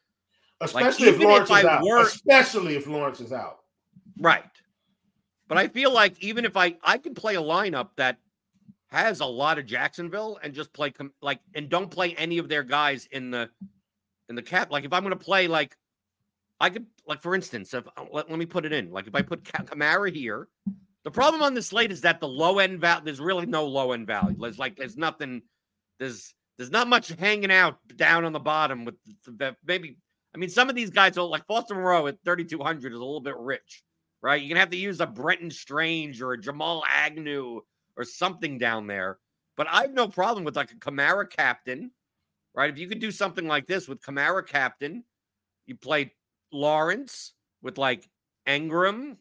[0.61, 1.83] Especially if Lawrence if is out.
[1.83, 3.59] were- Especially if Lawrence is out.
[4.19, 4.45] Right.
[5.49, 8.19] But I feel like even if I I could play a lineup that
[8.89, 12.63] has a lot of Jacksonville and just play like and don't play any of their
[12.63, 13.49] guys in the
[14.29, 14.71] in the cap.
[14.71, 15.77] Like if I'm going to play like
[16.61, 18.91] I could like for instance, if let, let me put it in.
[18.91, 20.49] Like if I put Kamara here,
[21.05, 23.05] the problem on this slate is that the low end value.
[23.05, 24.37] There's really no low end value.
[24.39, 25.43] There's like there's nothing.
[25.99, 29.97] There's there's not much hanging out down on the bottom with the, the- maybe.
[30.35, 33.37] I mean, some of these guys like Foster Moreau at 3,200 is a little bit
[33.39, 33.83] rich,
[34.21, 34.41] right?
[34.41, 37.63] You're gonna have to use a Brenton Strange or a Jamal Agnew
[37.97, 39.19] or something down there.
[39.57, 41.91] But I have no problem with like a Kamara captain,
[42.55, 42.71] right?
[42.71, 45.03] If you could do something like this with Kamara captain,
[45.67, 46.13] you play
[46.53, 47.33] Lawrence
[47.63, 48.09] with like
[48.47, 49.17] Engram,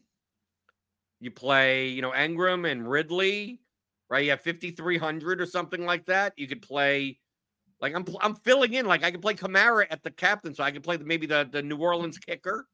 [1.20, 3.60] you play, you know, Engram and Ridley,
[4.08, 4.24] right?
[4.24, 6.32] You have 5,300 or something like that.
[6.36, 7.18] You could play,
[7.80, 10.70] like, I'm, I'm filling in, like, I could play Kamara at the captain, so I
[10.70, 12.66] could play the, maybe the, the New Orleans kicker,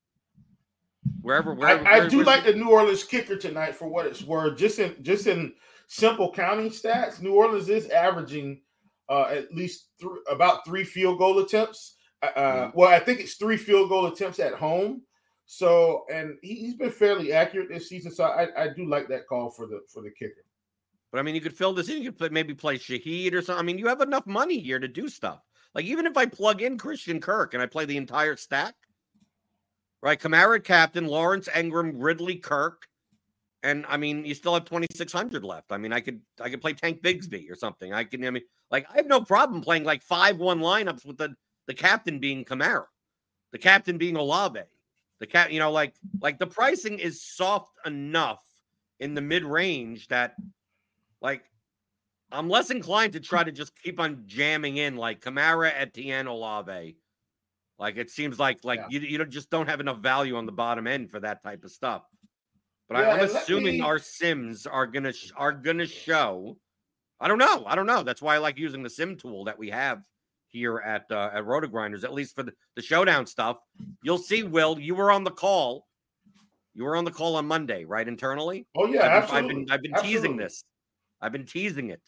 [1.23, 1.87] wherever, wherever.
[1.87, 4.59] I, I do like the- the New Orleans kicker tonight for what it's worth.
[4.59, 5.55] Just in just in
[5.87, 8.61] simple counting stats, New Orleans is averaging
[9.09, 11.97] uh, at least th- about three field goal attempts.
[12.23, 12.79] Uh, Mm-hmm.
[12.79, 15.03] Well, I think it's three field goal attempts at home.
[15.47, 18.11] So, and he, he's been fairly accurate this season.
[18.11, 20.45] So, I, I do like that call for the for the kicker.
[21.13, 22.03] But I mean, you could fill this in.
[22.03, 23.61] You could play, maybe play Shaheed or something.
[23.61, 25.41] I mean, you have enough money here to do stuff.
[25.75, 28.75] Like even if I plug in Christian Kirk and I play the entire stack,
[30.03, 30.21] right?
[30.21, 32.87] Kamara captain, Lawrence Engram, Ridley Kirk,
[33.63, 35.73] and I mean, you still have twenty six hundred left.
[35.73, 37.93] I mean, I could I could play Tank Bigsby or something.
[37.93, 38.25] I can.
[38.25, 41.35] I mean, like I have no problem playing like five one lineups with the
[41.67, 42.87] the captain being Kamara,
[43.53, 44.61] the captain being Olave,
[45.21, 45.53] the cat.
[45.53, 48.43] You know, like like the pricing is soft enough
[49.01, 50.35] in the mid range that
[51.21, 51.45] like
[52.33, 56.97] I'm less inclined to try to just keep on jamming in like Kamara, Etienne, Olave.
[57.79, 59.01] Like it seems like like Yeah.
[59.01, 61.71] you you just don't have enough value on the bottom end for that type of
[61.71, 62.03] stuff.
[62.89, 66.59] But Yeah, I, I'm assuming me- our Sims are gonna sh- are gonna show.
[67.21, 67.65] I don't know.
[67.67, 68.03] I don't know.
[68.03, 70.05] That's why I like using the Sim tool that we have
[70.55, 73.59] here at uh, at RotoGrinders, at least for the, the showdown stuff.
[74.03, 75.87] You'll see, Will, you were on the call.
[76.75, 78.07] You were on the call on Monday, right?
[78.07, 78.67] Internally.
[78.77, 79.55] Oh yeah, I've been, I've absolutely.
[79.55, 80.65] been, I've been teasing this.
[81.21, 82.01] I've been teasing it.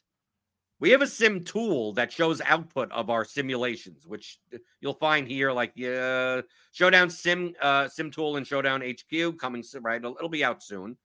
[0.78, 4.38] We have a sim tool that shows output of our simulations, which
[4.80, 9.82] you'll find here, like yeah, Showdown Sim uh, Sim Tool and Showdown HQ coming soon,
[9.82, 9.96] right?
[9.96, 10.96] It'll, it'll be out soon.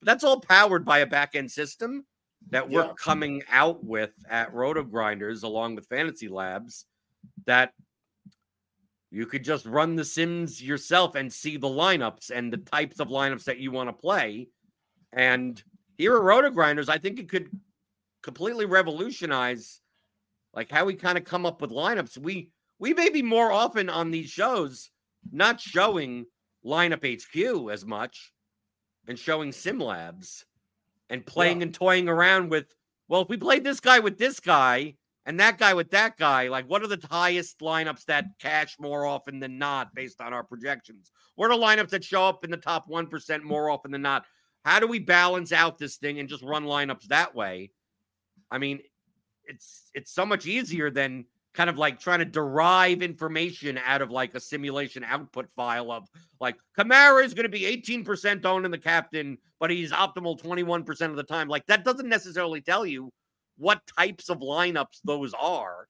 [0.00, 2.04] But that's all powered by a back end system
[2.50, 2.92] that we're Yeah.
[2.98, 6.86] coming out with at RotoGrinders along with Fantasy Labs.
[7.46, 7.72] That
[9.10, 13.08] you could just run the sims yourself and see the lineups and the types of
[13.08, 14.48] lineups that you want to play
[15.12, 15.62] and
[15.96, 17.48] here at RotoGrinders, I think it could
[18.22, 19.80] completely revolutionize
[20.52, 22.18] like how we kind of come up with lineups.
[22.18, 24.90] We we may be more often on these shows
[25.32, 26.26] not showing
[26.64, 28.32] lineup HQ as much
[29.08, 30.44] and showing sim labs
[31.10, 31.64] and playing yeah.
[31.64, 32.74] and toying around with
[33.08, 36.48] well if we played this guy with this guy and that guy with that guy
[36.48, 40.44] like what are the highest lineups that cash more often than not based on our
[40.44, 41.10] projections?
[41.34, 44.24] What are lineups that show up in the top 1% more often than not?
[44.64, 47.70] How do we balance out this thing and just run lineups that way?
[48.50, 48.80] I mean
[49.44, 51.24] it's it's so much easier than
[51.56, 56.06] kind of like trying to derive information out of like a simulation output file of
[56.38, 61.00] like Kamara is going to be 18% owned in the captain, but he's optimal 21%
[61.10, 61.48] of the time.
[61.48, 63.10] Like that doesn't necessarily tell you
[63.56, 65.88] what types of lineups those are.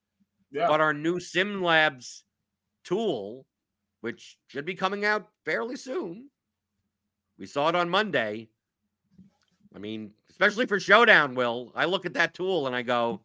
[0.53, 0.69] Yeah.
[0.69, 2.25] But our new Sim Labs
[2.85, 3.45] tool,
[4.03, 6.31] which should be coming out fairly soon,
[7.39, 8.49] we saw it on Monday.
[9.75, 13.21] I mean, especially for Showdown, Will, I look at that tool and I go,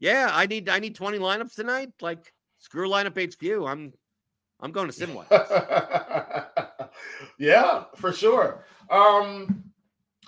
[0.00, 1.90] yeah, I need I need 20 lineups tonight.
[2.00, 3.68] Like screw lineup HQ.
[3.68, 3.92] I'm
[4.60, 5.26] I'm going to Simway.
[7.38, 8.64] yeah, for sure.
[8.90, 9.64] Um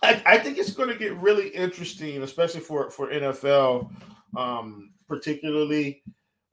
[0.03, 3.91] I, I think it's going to get really interesting, especially for for NFL,
[4.37, 6.03] um, particularly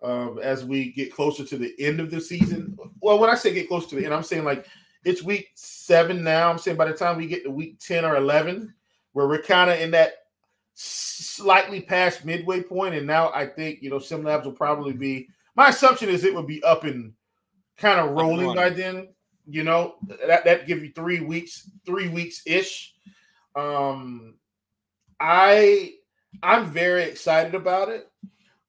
[0.02, 2.78] um, as we get closer to the end of the season.
[3.02, 4.66] Well, when I say get close to the end, I'm saying like
[5.04, 6.50] it's week seven now.
[6.50, 8.74] I'm saying by the time we get to week ten or eleven,
[9.12, 10.14] where we're kind of in that
[10.74, 15.28] slightly past midway point, and now I think you know Sim Labs will probably be.
[15.56, 17.14] My assumption is it would be up and
[17.78, 19.10] kind of rolling by then.
[19.46, 19.96] You know
[20.28, 22.94] that that give you three weeks, three weeks ish.
[23.56, 24.36] Um,
[25.20, 25.94] I
[26.42, 28.10] I'm very excited about it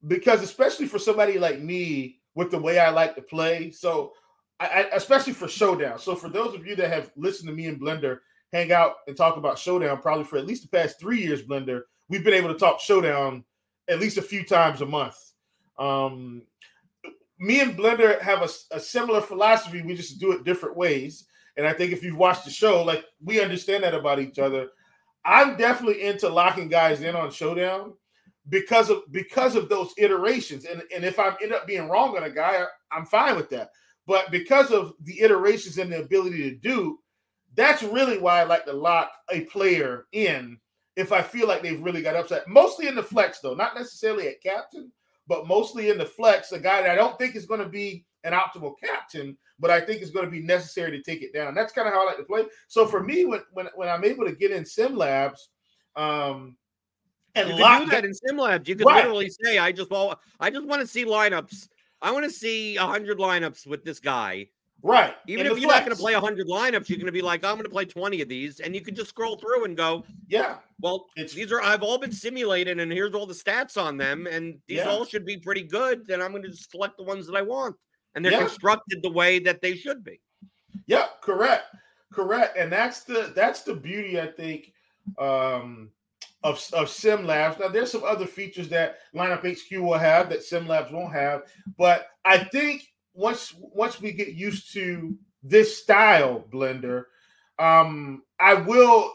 [0.06, 3.70] because especially for somebody like me with the way I like to play.
[3.70, 4.12] So
[4.60, 5.98] I, I, especially for Showdown.
[5.98, 8.18] So for those of you that have listened to me and Blender
[8.52, 11.82] hang out and talk about Showdown probably for at least the past three years, Blender,
[12.08, 13.44] we've been able to talk Showdown
[13.88, 15.16] at least a few times a month.
[15.78, 16.42] Um,
[17.38, 19.82] me and Blender have a, a, similar philosophy.
[19.82, 21.26] We just do it different ways.
[21.56, 24.68] And I think if you've watched the show, like we understand that about each other.
[25.24, 27.94] I'm definitely into locking guys in on Showdown
[28.48, 30.64] because of because of those iterations.
[30.64, 33.70] And, and if I end up being wrong on a guy, I'm fine with that.
[34.06, 36.98] But because of the iterations and the ability to do,
[37.54, 40.58] that's really why I like to lock a player in
[40.96, 42.48] if I feel like they've really got upset.
[42.48, 44.90] Mostly in the flex, though, not necessarily at captain,
[45.26, 46.52] but mostly in the flex.
[46.52, 49.80] A guy that I don't think is going to be an optimal captain, but I
[49.80, 51.54] think is going to be necessary to take it down.
[51.54, 52.44] That's kind of how I like to play.
[52.68, 55.50] So for me, when when, when I'm able to get in sim labs,
[55.96, 56.56] um,
[57.34, 59.04] and you lock do that, in sim labs, you could right.
[59.04, 61.68] literally say, "I just want, I just want to see lineups.
[62.00, 64.48] I want to see hundred lineups with this guy."
[64.84, 65.16] Right.
[65.26, 65.80] Even if you're flex.
[65.80, 67.86] not going to play 100 lineups, you're going to be like, I'm going to play
[67.86, 68.60] 20 of these.
[68.60, 70.56] And you can just scroll through and go, Yeah.
[70.78, 74.26] Well, it's, these are, I've all been simulated and here's all the stats on them.
[74.26, 74.90] And these yeah.
[74.90, 76.06] all should be pretty good.
[76.06, 77.76] Then I'm going to just select the ones that I want.
[78.14, 78.40] And they're yeah.
[78.40, 80.20] constructed the way that they should be.
[80.86, 81.64] Yeah, correct.
[82.12, 82.58] Correct.
[82.58, 84.70] And that's the, that's the beauty, I think,
[85.18, 85.88] um,
[86.42, 90.42] of, of sim labs now there's some other features that lineup hq will have that
[90.42, 91.44] sim labs won't have
[91.78, 92.82] but i think
[93.14, 97.04] once once we get used to this style blender,
[97.58, 99.12] um, I will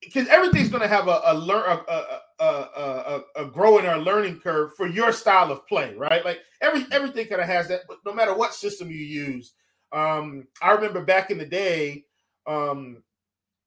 [0.00, 4.40] because everything's going to have a a, learn, a, a, a, a, growing or learning
[4.40, 6.24] curve for your style of play, right?
[6.24, 9.52] Like every everything kind of has that, but no matter what system you use.
[9.92, 12.04] Um, I remember back in the day,
[12.46, 13.02] um,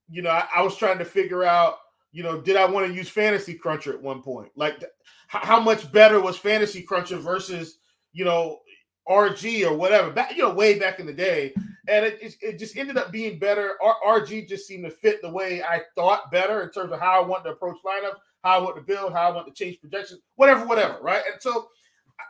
[0.10, 1.76] you know, I, I was trying to figure out,
[2.12, 4.52] you know, did I want to use Fantasy Cruncher at one point?
[4.56, 4.84] Like,
[5.28, 7.80] how much better was Fantasy Cruncher versus,
[8.12, 8.60] you know,
[9.08, 11.54] RG or whatever, back you know, way back in the day,
[11.88, 13.78] and it, it, just ended up being better.
[13.84, 17.22] R- RG just seemed to fit the way I thought better in terms of how
[17.22, 19.80] I want to approach lineup, how I want to build, how I want to change
[19.82, 21.24] projections, whatever, whatever, right?
[21.32, 21.70] And so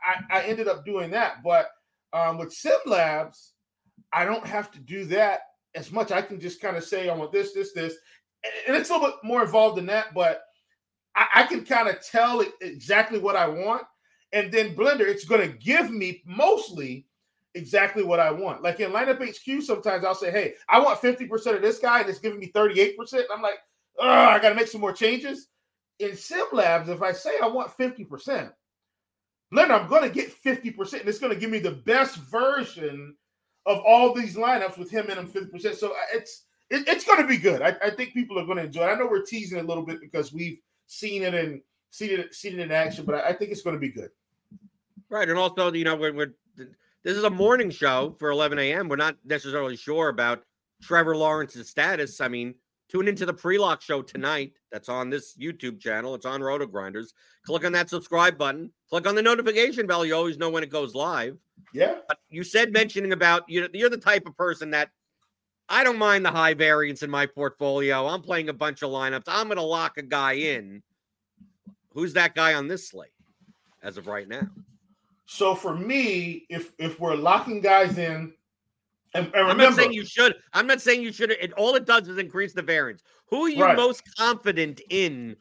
[0.05, 1.43] I, I ended up doing that.
[1.43, 1.67] But
[2.13, 3.53] um, with Sim Labs,
[4.13, 5.41] I don't have to do that
[5.75, 6.11] as much.
[6.11, 7.95] I can just kind of say I want this, this, this,
[8.67, 10.43] and it's a little bit more involved than that, but
[11.15, 13.83] I, I can kind of tell exactly what I want
[14.31, 17.05] and then Blender, it's going to give me mostly
[17.55, 18.61] exactly what I want.
[18.61, 22.09] Like in lineup HQ, sometimes I'll say, hey, I want 50% of this guy, and
[22.09, 22.95] it's giving me 38%.
[23.33, 23.59] I'm like,
[23.99, 25.47] oh, I got to make some more changes.
[25.99, 28.51] In Sim Labs, if I say I want 50%,
[29.53, 33.15] Blender, I'm going to get 50%, and it's going to give me the best version
[33.65, 35.75] of all these lineups with him in them 50%.
[35.75, 37.61] So uh, it's it, it's going to be good.
[37.61, 38.91] I, I think people are going to enjoy it.
[38.91, 41.61] I know we're teasing a little bit because we've seen it and
[41.91, 44.09] seen it, seen it in action, but I, I think it's going to be good.
[45.09, 48.89] Right, and also, you know, when we're this is a morning show for 11 a.m.
[48.89, 50.43] We're not necessarily sure about
[50.81, 52.19] Trevor Lawrence's status.
[52.19, 52.55] I mean,
[52.89, 54.53] Tune into the pre-lock show tonight.
[54.71, 56.15] That's on this YouTube channel.
[56.15, 57.13] It's on RotoGrinders.
[57.45, 58.71] Click on that subscribe button.
[58.89, 60.03] Click on the notification bell.
[60.03, 61.37] You always know when it goes live.
[61.71, 61.97] Yeah.
[62.07, 63.69] But you said mentioning about you.
[63.73, 64.89] You're the type of person that
[65.69, 68.07] I don't mind the high variance in my portfolio.
[68.07, 69.25] I'm playing a bunch of lineups.
[69.27, 70.81] I'm going to lock a guy in.
[71.93, 73.11] Who's that guy on this slate
[73.83, 74.47] as of right now?
[75.31, 78.33] So for me, if if we're locking guys in,
[79.13, 80.33] and, and remember, I'm not saying you should.
[80.53, 81.29] I'm not saying you should.
[81.29, 83.03] It all it does is increase the variance.
[83.29, 83.77] Who are you Right.
[83.77, 85.35] most confident in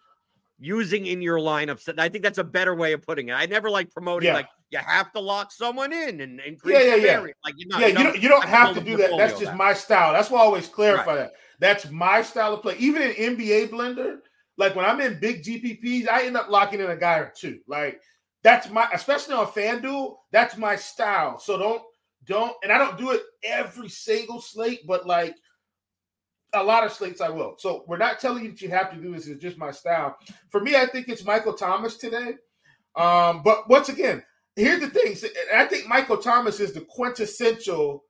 [0.59, 1.99] using in your lineups?
[1.99, 3.33] I think that's a better way of putting it.
[3.33, 4.35] I never like promoting Yeah.
[4.35, 7.17] like you have to lock someone in and increase Yeah, yeah, the yeah.
[7.17, 7.39] variance.
[7.43, 9.17] Like you know, yeah, you don't, you don't have to do that.
[9.17, 10.13] That's just of my style.
[10.13, 11.17] That's why I always clarify Right.
[11.17, 11.33] that.
[11.61, 12.77] That's my style of play.
[12.77, 14.19] Even in NBA Blender,
[14.59, 17.61] like when I'm in big GPPs, I end up locking in a guy or two.
[17.67, 18.03] Like
[18.43, 21.39] that's my, especially on FanDuel, that's my style.
[21.39, 21.83] So don't,
[22.25, 25.35] don't, and I don't do it every single slate, but like
[26.55, 27.57] a lot of slates I will.
[27.59, 29.27] So we're not telling you that you have to do this.
[29.27, 30.17] It's just my style.
[30.51, 32.35] For me, I think it's Michael Thomas today.
[32.97, 34.23] Um, but once again,
[34.57, 35.17] here's the thing.
[35.55, 38.05] I think Michael Thomas is the quintessential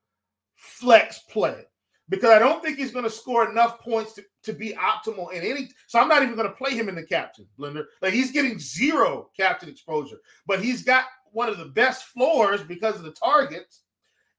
[0.56, 1.64] flex play
[2.08, 5.42] because I don't think he's going to score enough points to, to be optimal in
[5.42, 5.70] any.
[5.86, 7.84] So I'm not even going to play him in the captain blender.
[8.00, 12.96] Like he's getting zero captain exposure, but he's got one of the best floors because
[12.96, 13.82] of the targets.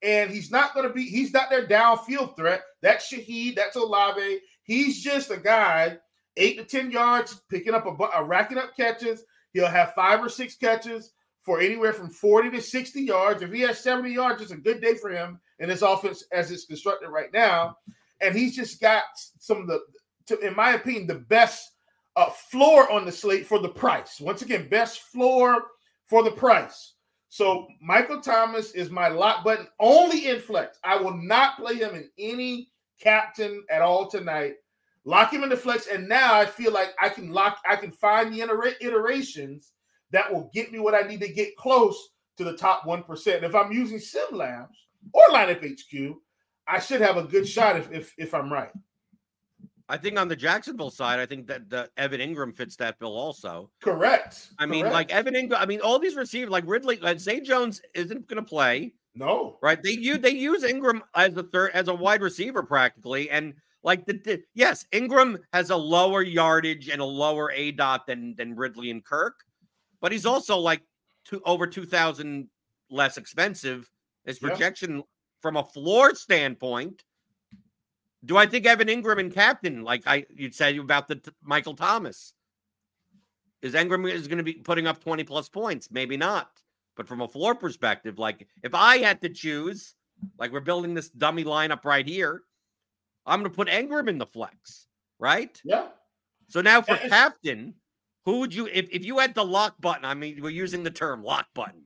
[0.01, 2.61] And he's not going to be, he's not their downfield threat.
[2.82, 4.39] That's Shaheed, that's Olave.
[4.63, 5.97] He's just a guy,
[6.38, 9.24] eight to 10 yards, picking up a, a uh, racking up catches.
[9.51, 11.11] He'll have five or six catches
[11.41, 13.41] for anywhere from 40 to 60 yards.
[13.41, 16.51] If he has 70 yards, it's a good day for him in his offense as
[16.51, 17.78] it's constructed right now.
[18.22, 19.03] And he's just got
[19.39, 19.82] some of the,
[20.28, 21.72] to, in my opinion, the best
[22.16, 24.20] uh, floor on the slate for the price.
[24.20, 25.64] Once again, best floor
[26.05, 26.93] for the price.
[27.30, 30.80] So Michael Thomas is my lock button only in flex.
[30.84, 34.55] I will not play him in any captain at all tonight.
[35.05, 37.60] Lock him in the flex, and now I feel like I can lock.
[37.68, 39.72] I can find the iter- iterations
[40.12, 43.43] that will get me what I need to get close to the top one percent.
[43.43, 44.78] If I'm using Sim Labs
[45.13, 46.15] or Lineup HQ,
[46.67, 48.71] I should have a good shot if if, if I'm right.
[49.91, 53.17] I think on the Jacksonville side, I think that the Evan Engram fits that bill
[53.17, 53.71] also.
[53.81, 54.49] Correct.
[54.59, 54.93] I mean, Correct.
[54.93, 55.57] like Evan Engram.
[55.59, 59.57] I mean, all these receivers, like Ridley, like Zay Jones isn't going to play, no,
[59.63, 59.81] right?
[59.81, 64.05] They use they use Engram as a third as a wide receiver practically, and like
[64.05, 68.91] the, the yes, Engram has a lower yardage and a lower aDOT than than Ridley
[68.91, 69.43] and Kirk,
[70.01, 70.81] but he's also like
[71.25, 72.47] two over two thousand
[72.91, 73.89] less expensive.
[74.30, 74.49] His Yeah.
[74.49, 75.03] projection
[75.41, 77.03] from a floor standpoint.
[78.23, 81.73] Do I think Evan Engram and captain like I you'd say about the t- Michael
[81.75, 82.34] Thomas?
[83.61, 85.89] Is Engram is going to be putting up 20 plus points?
[85.91, 86.49] Maybe not.
[86.95, 89.95] But from a floor perspective, like if I had to choose,
[90.38, 92.43] like we're building this dummy lineup right here,
[93.25, 95.59] I'm going to put Engram in the flex, right?
[95.63, 95.88] yeah,
[96.49, 97.73] So now for And captain,
[98.25, 100.05] who would you if, if you had the lock button?
[100.05, 101.84] I mean, we're using the term lock button.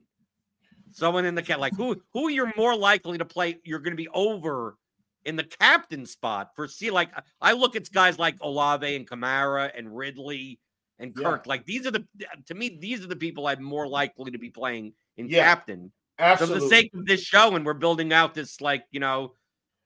[0.94, 4.02] Someone in the cat, like who who you're more likely to play, you're going to
[4.02, 4.76] be over
[5.24, 6.90] in the captain spot for see.
[6.90, 10.60] Like I look at guys like Olave and Kamara and Ridley
[11.00, 11.24] and Yeah.
[11.24, 11.46] Kirk.
[11.46, 12.06] Like these are the
[12.46, 15.90] to me, these are the people I'm more likely to be playing in Yeah, captain.
[16.18, 16.60] So absolutely.
[16.60, 19.34] for the sake of this show, and we're building out this like you know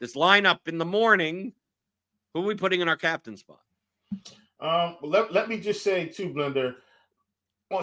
[0.00, 1.54] this lineup in the morning,
[2.34, 3.60] who are we putting in our captain spot?
[4.60, 6.74] Um, let, let me just say too, Blender.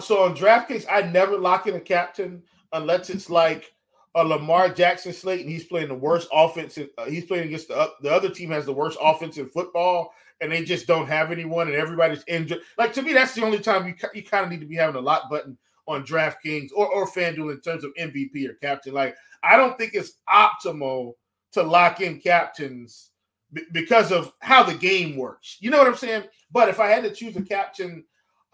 [0.00, 2.42] So on DraftKings, I never lock in a captain
[2.72, 3.72] unless it's like
[4.14, 6.78] a Lamar Jackson slate and he's playing the worst offense.
[6.78, 10.12] Uh, he's playing against the o- the other team has the worst offense in football,
[10.40, 12.60] and they just don't have anyone, and everybody's injured.
[12.78, 14.96] Like to me, that's the only time you you kind of need to be having
[14.96, 15.56] a lock button
[15.86, 18.94] on DraftKings or or FanDuel in terms of MVP or captain.
[18.94, 21.12] Like I don't think it's optimal
[21.52, 23.10] to lock in captains
[23.52, 25.58] be- because of how the game works.
[25.60, 26.24] You know what I'm saying?
[26.50, 28.04] But if I had to choose a captain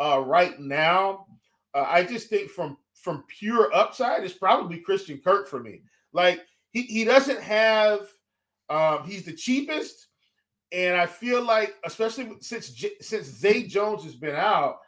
[0.01, 1.27] uh, right now,
[1.75, 5.83] uh, I just think from from pure upside, it's probably Christian Kirk for me.
[6.13, 6.41] Like
[6.71, 8.09] he he doesn't have,
[8.71, 10.07] um, he's the cheapest,
[10.71, 14.79] and I feel like especially since since Zay Jones has been out,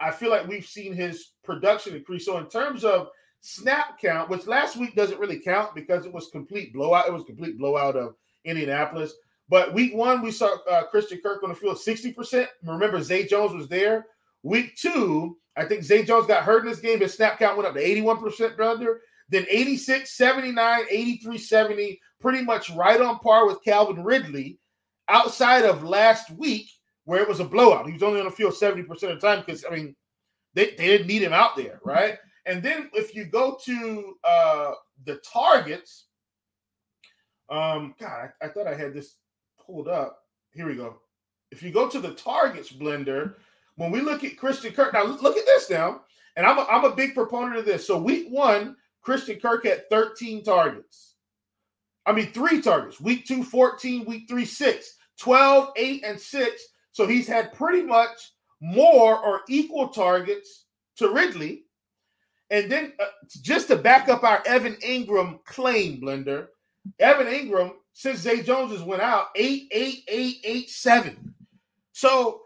[0.00, 2.26] I feel like we've seen his production increase.
[2.26, 3.08] So in terms of
[3.40, 7.06] snap count, which last week doesn't really count because it was complete blowout.
[7.06, 9.14] It was complete blowout of Indianapolis.
[9.48, 12.46] But week one, we saw uh, Christian Kirk on the field 60%.
[12.64, 14.06] Remember, Zay Jones was there.
[14.42, 17.00] Week two, I think Zay Jones got hurt in this game.
[17.00, 19.00] His snap count went up to 81% under.
[19.28, 24.58] Then 86, 79, 83, 70, pretty much right on par with Calvin Ridley
[25.08, 26.68] outside of last week
[27.04, 27.86] where it was a blowout.
[27.86, 29.94] He was only on the field 70% of the time because, I mean,
[30.54, 32.18] they, they didn't need him out there, right?
[32.46, 34.72] And then if you go to uh,
[35.04, 36.06] the targets,
[37.48, 39.16] um, God, I, I thought I had this
[39.64, 40.20] pulled up.
[40.52, 41.00] Here we go.
[41.50, 43.34] if you go to the targets blender,
[43.80, 46.02] when we look at Christian Kirk, now look at this now,
[46.36, 47.86] and I'm a, I'm a big proponent of this.
[47.86, 51.14] So week one, Christian Kirk had 13 targets.
[52.04, 53.00] I mean, three targets.
[53.00, 54.04] Week two, 14.
[54.04, 54.96] Week three, six.
[55.18, 56.62] 12, 8, and 6.
[56.92, 60.66] So he's had pretty much more or equal targets
[60.96, 61.64] to Ridley.
[62.50, 63.06] And then uh,
[63.40, 66.48] just to back up our Evan Engram claim, Blender,
[66.98, 71.34] Evan Engram, since Zay Jones has went out, 8, 8, 8, 8, 7.
[71.92, 72.42] So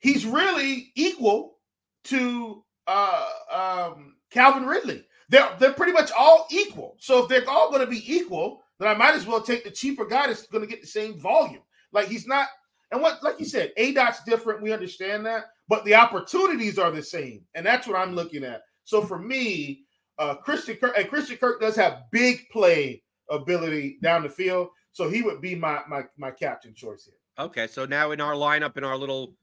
[0.00, 1.58] he's really equal
[2.04, 5.04] to uh, um, Calvin Ridley.
[5.28, 6.96] They're, they're pretty much all equal.
[6.98, 9.70] So if they're all going to be equal, then I might as well take the
[9.70, 11.62] cheaper guy that's going to get the same volume.
[11.92, 12.48] Like he's not,
[12.90, 14.62] and what, like you said, aDOT's different.
[14.62, 18.62] We understand that, but the opportunities are the same, and that's what I'm looking at.
[18.84, 19.84] So for me,
[20.18, 25.08] uh, Christian Kirk and Christian Kirk does have big play ability down the field, so
[25.08, 27.44] he would be my my my captain choice here.
[27.44, 29.34] Okay, so now in our lineup, in our little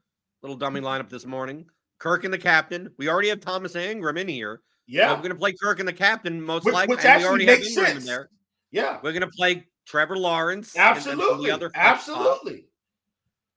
[0.46, 1.66] little dummy lineup this morning,
[1.98, 2.91] Kirk and the captain.
[2.98, 4.62] We already have Thomas Engram in here.
[4.88, 6.96] Yeah, I'm going to play Kirk and the captain most which, likely.
[6.96, 8.00] which and we actually already makes have Engram sense.
[8.02, 8.30] in there.
[8.72, 10.76] Yeah, We're going to play Trevor Lawrence.
[10.76, 12.68] and absolutely, the other absolutely.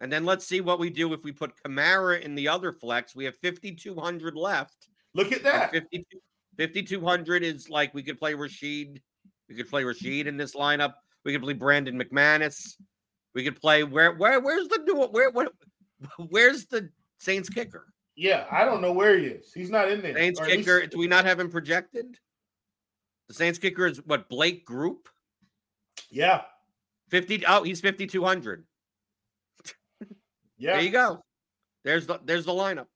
[0.00, 3.14] And then let's see what we do if we put Kamara in the other flex.
[3.16, 4.88] We have 5,200 left.
[5.14, 5.72] Look at that.
[5.72, 6.04] 52
[6.56, 9.02] 5,200 is like we could play Rashid.
[9.48, 10.94] We could play Rashid in this lineup.
[11.24, 12.76] We could play Brandon McManus.
[13.34, 15.52] We could play where where where's the new where what
[16.30, 17.86] where's the Saints kicker?
[18.16, 19.52] Yeah, I don't know where he is.
[19.52, 20.14] He's not in there.
[20.14, 20.86] Saints at least- kicker.
[20.86, 22.18] Do we not have him projected?
[23.28, 25.06] The Saints kicker is what Blake Grupe
[26.10, 26.42] Yeah,
[27.10, 27.44] 50.
[27.46, 28.64] Oh, he's 5,200.
[30.56, 30.72] yeah.
[30.72, 31.22] There you go.
[31.84, 32.86] There's the there's the lineup.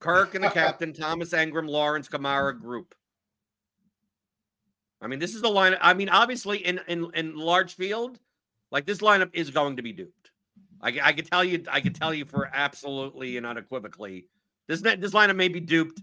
[0.00, 2.92] Kirk and the captain, Thomas Engram, Lawrence Kamara Grupe.
[5.00, 5.78] I mean, this is the lineup.
[5.80, 8.18] I mean, obviously, in in in large field,
[8.70, 10.12] like this lineup is going to be doomed.
[10.80, 14.26] I, I could tell you, I could tell you for absolutely and unequivocally,
[14.66, 16.00] this this lineup may be duped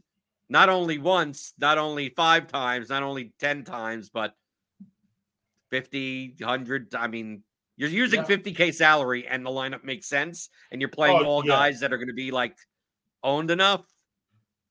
[0.49, 4.34] not only once, not only five times, not only ten times, but
[5.71, 6.93] 50, 100.
[6.95, 7.43] I mean,
[7.78, 8.26] you're using Yeah.
[8.28, 11.51] 50k salary, and the lineup makes sense, and you're playing Oh, all yeah.
[11.53, 12.57] guys that are going to be like
[13.23, 13.86] owned enough.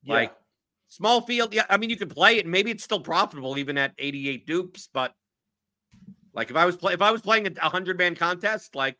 [0.02, 0.14] yeah.
[0.14, 0.34] Like
[0.88, 1.64] small field, yeah.
[1.68, 2.44] I mean, you can play it.
[2.44, 5.14] and Maybe it's still profitable even at 88 dupes, but
[6.32, 8.98] like if I was play if I was playing a hundred man contest, like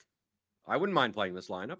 [0.67, 1.79] I wouldn't mind playing this lineup.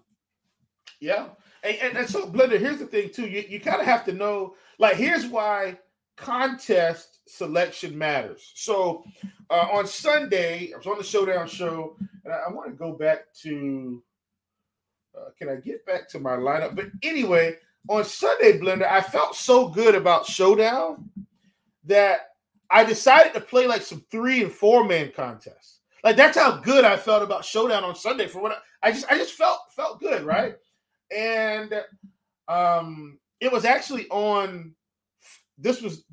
[0.99, 1.27] Yeah.
[1.63, 3.27] And, and, and so, Blender, here's the thing, too.
[3.27, 5.77] You, you kind of have to know, like, here's why
[6.15, 8.51] contest selection matters.
[8.55, 9.03] So,
[9.49, 12.93] uh, on Sunday, I was on the Showdown show, and I, I want to go
[12.93, 14.03] back to,
[15.17, 16.75] uh, can I get back to my lineup?
[16.75, 17.55] But anyway,
[17.87, 21.09] on Sunday, Blender, I felt so good about Showdown
[21.85, 22.31] that
[22.69, 25.81] I decided to play like some three and four man contests.
[26.03, 28.27] Like that's how good I felt about Showdown on Sunday.
[28.27, 30.55] For what I, I just, I just felt felt good, right?
[31.11, 31.73] and
[32.47, 34.73] um it was actually on
[35.57, 36.03] this was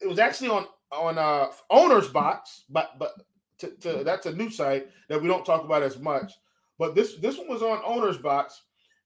[0.00, 3.12] it was actually on on uh OwnersBox but but
[3.58, 6.32] to, to, that's a new site that we don't talk about as much.
[6.78, 8.52] But this this one was on OwnersBox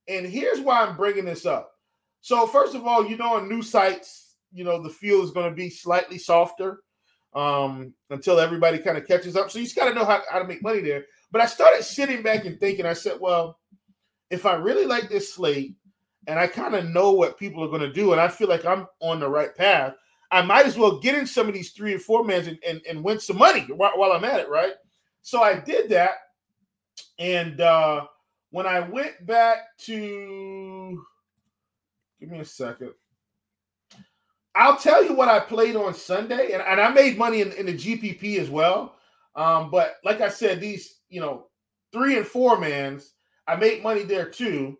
[0.08, 1.72] and here's why i'm bringing this up.
[2.20, 5.50] So first of all you know on new sites you know the field is going
[5.50, 6.80] to be slightly softer
[7.34, 9.50] um until everybody kind of catches up.
[9.50, 11.04] So you just got to know how, how to make money there
[11.34, 13.58] but i started sitting back and thinking i said well
[14.34, 15.76] if I really like this slate
[16.26, 18.64] and I kind of know what people are going to do and I feel like
[18.64, 19.94] I'm on the right path,
[20.30, 22.80] I might as well get in some of these three and four mans and, and,
[22.88, 24.72] and win some money while, while I'm at it, right?
[25.22, 26.12] So I did that.
[27.18, 28.06] And uh,
[28.50, 31.04] when I went back to,
[32.20, 32.92] give me a second.
[34.56, 37.66] I'll tell you what I played on Sunday, and, and I made money in, in
[37.66, 38.96] the GPP as well.
[39.34, 41.46] Um, but like I said, these, you know,
[41.92, 43.12] three and four mans,
[43.46, 44.76] I made money there too.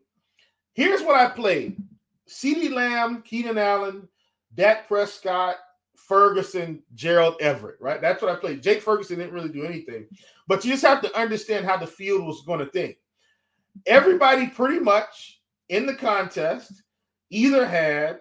[0.73, 1.81] Here's what I played:
[2.29, 4.09] CeeDee Lamb, Keenan Allen,
[4.57, 5.55] Dak Prescott,
[5.95, 7.77] Ferguson, Gerald Everett.
[7.81, 8.01] Right?
[8.01, 8.65] That's what I played.
[8.65, 10.09] Jake Ferguson didn't really do anything,
[10.49, 12.97] but you just have to understand how the field was going to think.
[13.87, 16.83] Everybody pretty much in the contest
[17.31, 18.19] either had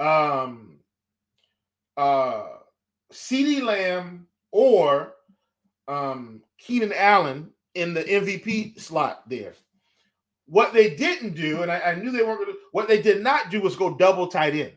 [0.00, 0.78] um
[1.96, 2.46] uh
[3.12, 5.12] CeeDee Lamb or
[5.86, 9.54] um Keenan Allen in the MVP slot there.
[10.46, 13.22] What they didn't do, and I, I knew they weren't going to, what they did
[13.22, 14.72] not do was go double tight end.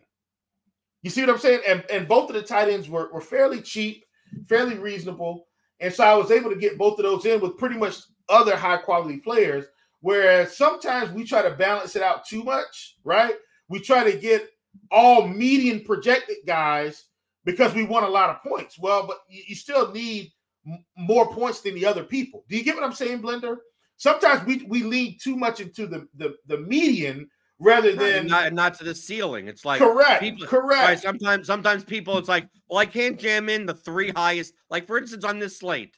[1.01, 1.61] You see what I'm saying?
[1.67, 4.05] And, and both of the tight ends were, were fairly cheap,
[4.47, 5.47] fairly reasonable.
[5.79, 7.97] And so I was able to get both of those in with pretty much
[8.29, 9.65] other high quality players.
[9.99, 13.35] Whereas sometimes we try to balance it out too much, right?
[13.67, 14.49] We try to get
[14.91, 17.05] all median projected guys
[17.45, 18.77] because we want a lot of points.
[18.79, 20.31] Well, but you, you still need
[20.67, 22.43] m- more points than the other people.
[22.49, 23.57] Do you get what I'm saying, Blender?
[23.97, 28.73] sometimes we we lean too much into the the, the median rather than not, not
[28.75, 29.47] to the ceiling.
[29.47, 30.83] It's like correct, people- correct.
[30.83, 34.53] Right, sometimes sometimes people it's like, well, I can't jam in the three highest.
[34.69, 35.95] Like for instance, on this slate,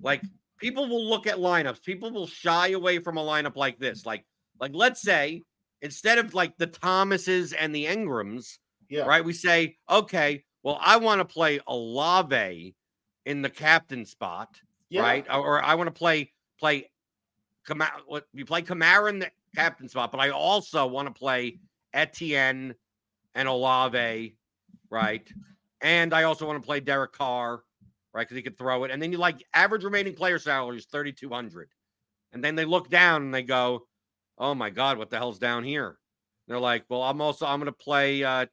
[0.00, 0.22] like
[0.58, 1.82] people will look at lineups.
[1.84, 4.04] People will shy away from a lineup like this.
[4.04, 4.24] Like,
[4.60, 5.42] like let's say
[5.82, 9.24] instead of like the Thomases and the Engrams, yeah, right?
[9.24, 12.74] We say, okay, well, I want to play Olave
[13.28, 15.02] in the captain spot, yeah.
[15.02, 15.26] right?
[15.30, 16.90] Or, or I want to play play
[17.66, 17.90] Kamara.
[18.06, 21.58] What we play Kamara in the captain spot, but I also want to play
[21.92, 22.74] Etienne
[23.34, 24.34] and Olave,
[24.90, 25.28] right?
[25.82, 27.62] And I also want to play Derek Carr,
[28.12, 28.22] right?
[28.22, 28.90] Because he could throw it.
[28.90, 31.68] And then you like average remaining player salary is 3,200.
[32.32, 33.86] And then they look down and they go,
[34.38, 35.98] oh my God, what the hell's down here?
[36.48, 38.46] they're like, well, I'm also, I'm going to play, uh,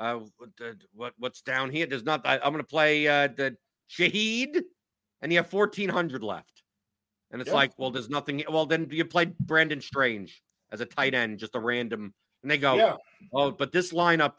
[0.00, 0.50] uh, what,
[0.92, 1.86] what, what's down here?
[1.86, 3.56] There's not, I, I'm going to play, uh, the
[3.90, 4.62] Shaheed
[5.22, 6.62] and you have 1,400 left.
[7.30, 7.54] And it's Yeah.
[7.54, 8.44] like, well, there's nothing.
[8.48, 12.14] Well, then you played Brenton Strange as a tight end, just a random.
[12.42, 12.96] And they go, yeah,
[13.32, 14.38] oh, but this lineup,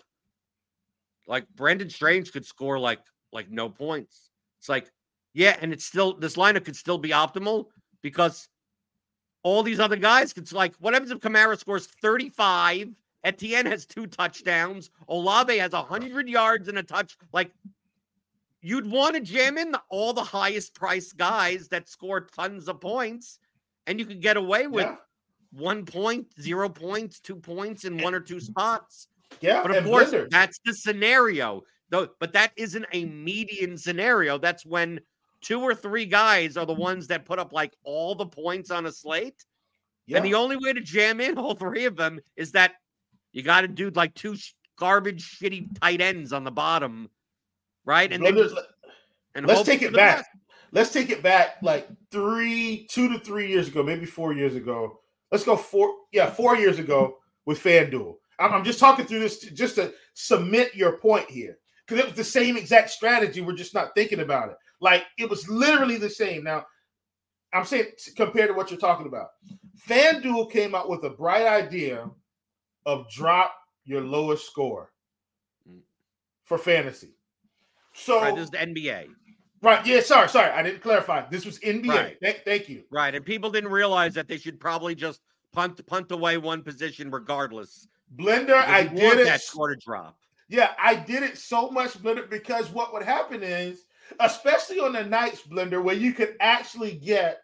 [1.27, 3.01] like Brenton Strange could score like
[3.33, 4.31] like no points.
[4.59, 4.89] It's like,
[5.33, 7.65] yeah, and it's still this lineup could still be optimal
[8.01, 8.47] because
[9.43, 12.89] all these other guys could like what happens if Kamara scores 35,
[13.23, 17.17] Etienne has two touchdowns, Olave has hundred yards and a touch.
[17.33, 17.51] Like
[18.67, 22.81] you'd want to jam in the, all the highest priced guys that score tons of
[22.81, 23.39] points,
[23.85, 24.97] and you could get away with yeah,
[25.53, 29.07] one point, zero points, two points in one or two spots.
[29.39, 29.61] yeah.
[29.61, 30.29] But of course, Blender.
[30.29, 31.63] that's the scenario.
[31.89, 34.37] Though, but that isn't a median scenario.
[34.37, 34.99] That's when
[35.39, 38.85] two or three guys are the ones that put up like all the points on
[38.85, 39.45] a slate.
[40.07, 40.17] yeah.
[40.17, 42.73] And the only way to jam in all three of them is that
[43.31, 47.09] you got to do like two sh- garbage, shitty tight ends on the bottom,
[47.87, 48.11] right?
[48.13, 48.55] And then Blenders,
[49.33, 50.17] and let's take it back.
[50.17, 50.29] best.
[50.71, 54.99] let's take it back like three, two to three years ago, maybe four years ago.
[55.31, 58.15] Let's go four, yeah, four years ago with FanDuel.
[58.39, 61.57] I'm, I'm just talking through this to, just to submit your point here
[61.87, 63.41] because it was the same exact strategy.
[63.41, 64.57] We're just not thinking about it.
[64.79, 66.43] Like it was literally the same.
[66.43, 66.65] Now,
[67.53, 69.29] I'm saying compared to what you're talking about,
[69.87, 72.09] FanDuel came out with a bright idea
[72.85, 73.53] of drop
[73.85, 74.91] your lowest score
[75.69, 75.79] Mm.
[76.43, 77.16] for fantasy.
[77.97, 79.07] So Right, this is the NBA,
[79.61, 79.85] Right.
[79.85, 80.01] Yeah.
[80.01, 80.29] Sorry.
[80.29, 80.51] Sorry.
[80.51, 81.27] I didn't clarify.
[81.29, 81.87] This was NBA.
[81.87, 82.17] Right.
[82.21, 82.83] Thank, thank you.
[82.91, 83.13] right?
[83.13, 85.21] And people didn't realize that they should probably just
[85.51, 87.87] punt punt away one position regardless.
[88.15, 88.53] Blender.
[88.53, 89.25] I did it.
[89.25, 90.17] that to drop.
[90.49, 93.83] Yeah, I did it so much, Blender, because what would happen is,
[94.21, 97.41] especially on the nights, Blender, where you could actually get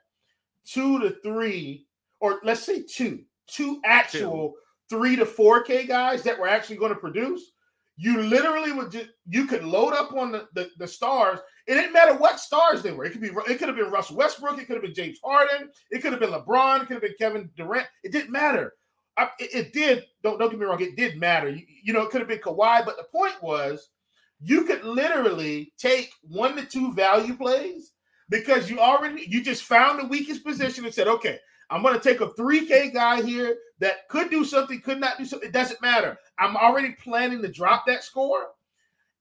[0.66, 1.86] two to three,
[2.22, 4.54] or let's say two, two actual
[4.90, 7.52] three to four K guys that were actually going to produce.
[7.96, 11.40] You literally would just you could load up on the, the, the stars.
[11.68, 13.06] It didn't matter what stars they were.
[13.06, 15.70] It could be it could have been Russell Westbrook, it could have been James Harden,
[15.92, 17.88] it could have been LeBron, it could have been Kevin Durant.
[18.04, 18.74] It didn't matter.
[19.16, 20.06] I, it, it did.
[20.24, 20.82] Don't don't get me wrong.
[20.82, 21.50] It did matter.
[21.50, 23.90] You, you know, it could have been Kawhi, but the point was,
[24.42, 27.92] you could literally take one to two value plays
[28.30, 31.38] because you already you just found the weakest position and said, okay,
[31.74, 35.26] I'm going to take a 3K guy here that could do something, could not do
[35.26, 35.50] something.
[35.50, 36.18] It doesn't matter.
[36.38, 38.50] I'm already planning to drop that score.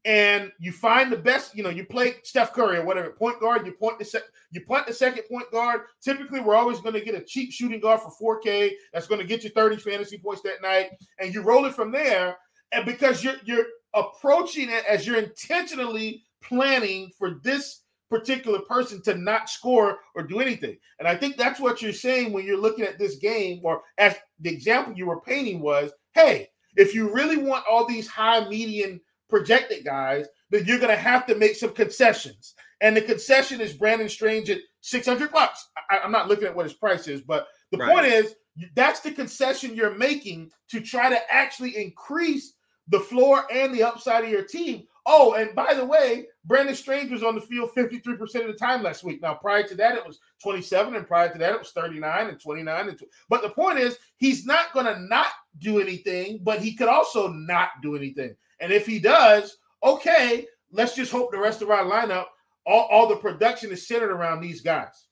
[0.04, 3.64] And you find the best, you know, you play Steph Curry or whatever, point guard,
[3.64, 5.82] you point the sec, you punt the second point guard.
[6.02, 9.26] Typically, we're always going to get a cheap shooting guard for 4K that's going to
[9.26, 10.90] get you 30 fantasy points that night,
[11.20, 12.36] and you roll it from there.
[12.72, 17.81] And because you're you're approaching it as you're intentionally planning for this
[18.12, 20.76] particular person to not score or do anything.
[20.98, 24.14] And I think that's what you're saying when you're looking at this game, or as
[24.40, 29.00] the example you were painting was, hey, if you really want all these high median
[29.28, 32.54] projected guys, then you're going to have to make some concessions.
[32.82, 35.70] And the concession is Brenton Strange at 600 bucks.
[35.90, 37.90] I, I'm not looking at what his price is, but the Right.
[37.92, 38.34] point is
[38.74, 42.54] that's the concession you're making to try to actually increase
[42.88, 44.84] the floor and the upside of your team.
[45.04, 48.82] Oh, and by the way, Brenton Strange was on the field 53% of the time
[48.84, 49.20] last week.
[49.20, 52.40] Now, prior to that, it was 27, and prior to that, it was 39 and
[52.40, 52.88] 29.
[52.88, 55.26] And tw- but the point is, he's not going to not
[55.58, 58.36] do anything, but he could also not do anything.
[58.60, 62.26] And if he does, okay, let's just hope the rest of our lineup,
[62.64, 65.06] all, all the production is centered around these guys.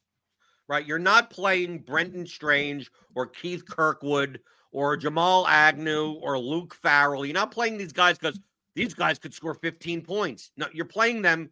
[0.69, 0.87] right?
[0.87, 7.27] You're not playing Brenton Strange or Keith Kirkwood or Jamal Agnew or Luke Farrell.
[7.27, 8.39] You're not playing these guys because
[8.75, 10.53] these guys could score 15 points.
[10.57, 11.51] No, you're playing them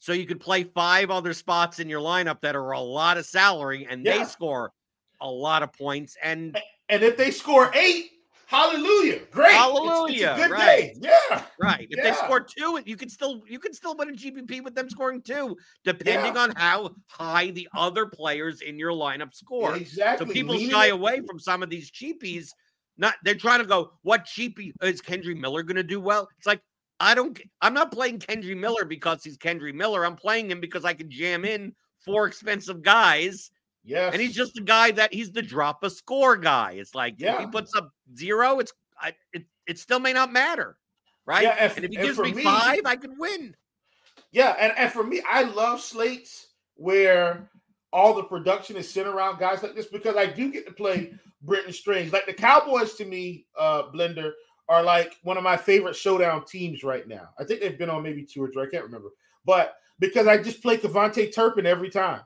[0.00, 3.26] so you could play five other spots in your lineup that are a lot of
[3.26, 4.18] salary and Yeah.
[4.18, 4.72] they score
[5.20, 6.16] a lot of points.
[6.22, 8.10] And And if they score eight,
[8.46, 10.66] hallelujah, great, hallelujah, it's, it's right?
[10.66, 10.94] Day.
[11.00, 11.86] Yeah, right.
[11.90, 12.10] If yeah.
[12.10, 15.20] they score two, you can still you can still win a GPP with them scoring
[15.22, 16.42] two, depending Yeah.
[16.42, 19.76] on how high the other players in your lineup score.
[19.76, 20.26] exactly.
[20.26, 22.50] So people Leaning shy away from some of these cheapies.
[22.98, 26.28] Not they're trying to go, what cheapie is Kendre Miller going to do well?
[26.38, 26.60] It's like
[27.00, 27.40] I don't.
[27.62, 30.04] I'm not playing Kendre Miller because he's Kendre Miller.
[30.04, 31.72] I'm playing him because I can jam in
[32.04, 33.50] four expensive guys,
[33.84, 36.72] Yes, and he's just a guy that he's the drop a score guy.
[36.72, 37.38] It's like if Yeah.
[37.40, 39.44] he puts up zero, it's I, it.
[39.68, 40.76] It still may not matter,
[41.26, 41.42] right?
[41.44, 43.54] Yeah, and- and if he and gives me, me- five, I can win.
[44.32, 47.48] Yeah, and, and for me, I love slates where
[47.92, 51.12] all the production is centered around guys like this because I do get to play
[51.42, 52.12] Brenton Strange.
[52.12, 54.32] Like the Cowboys to me, uh, Blender,
[54.68, 57.30] are like one of my favorite showdown teams right now.
[57.38, 59.08] I think they've been on maybe two or three, I can't remember.
[59.44, 62.20] But because I just play KaVontae Turpin every time.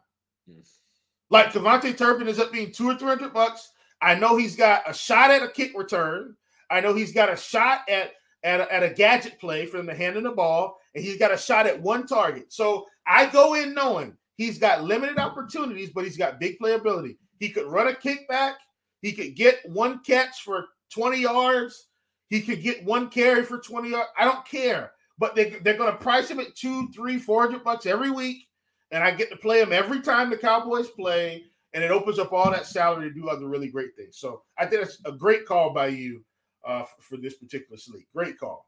[1.31, 3.71] Like KaVontae Turpin is up being two or three hundred bucks.
[4.01, 6.37] I know he's got a shot at a kick return.
[6.71, 9.87] I know he's got a shot at at a, at a gadget play for him
[9.87, 12.53] to hand in the ball, and he's got a shot at one target.
[12.53, 17.17] So I go in knowing he's got limited opportunities, but he's got big playability.
[17.39, 18.55] He could run a kickback.
[19.03, 21.89] He could get one catch for 20 yards.
[22.29, 24.09] He could get one carry for 20 yards.
[24.17, 24.93] I don't care.
[25.19, 28.49] But they, they're going to price him at two, three, four hundred bucks every week.
[28.91, 31.45] And I get to play him every time the Cowboys play.
[31.75, 34.19] And it opens up all that salary to do other really great things.
[34.19, 36.23] So I think that's a great call by you
[36.67, 38.07] uh, for, this particular sleep.
[38.15, 38.67] Great call.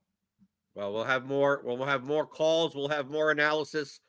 [0.74, 1.62] Well, we'll have more.
[1.64, 2.74] Well, we'll have more calls.
[2.74, 4.00] We'll have more analysis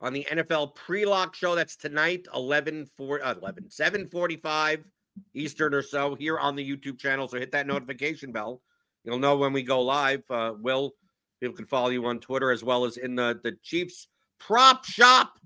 [0.00, 1.54] on the NFL pre-lock show.
[1.54, 4.84] That's tonight, 11 for uh, 11 7:45
[5.34, 7.28] Eastern or so here on the YouTube channel.
[7.28, 8.62] So hit that notification bell.
[9.04, 10.22] You'll know when we go live.
[10.30, 10.94] Uh, Will
[11.40, 14.08] people can follow you on Twitter as well as in the the Chiefs
[14.38, 15.38] prop shop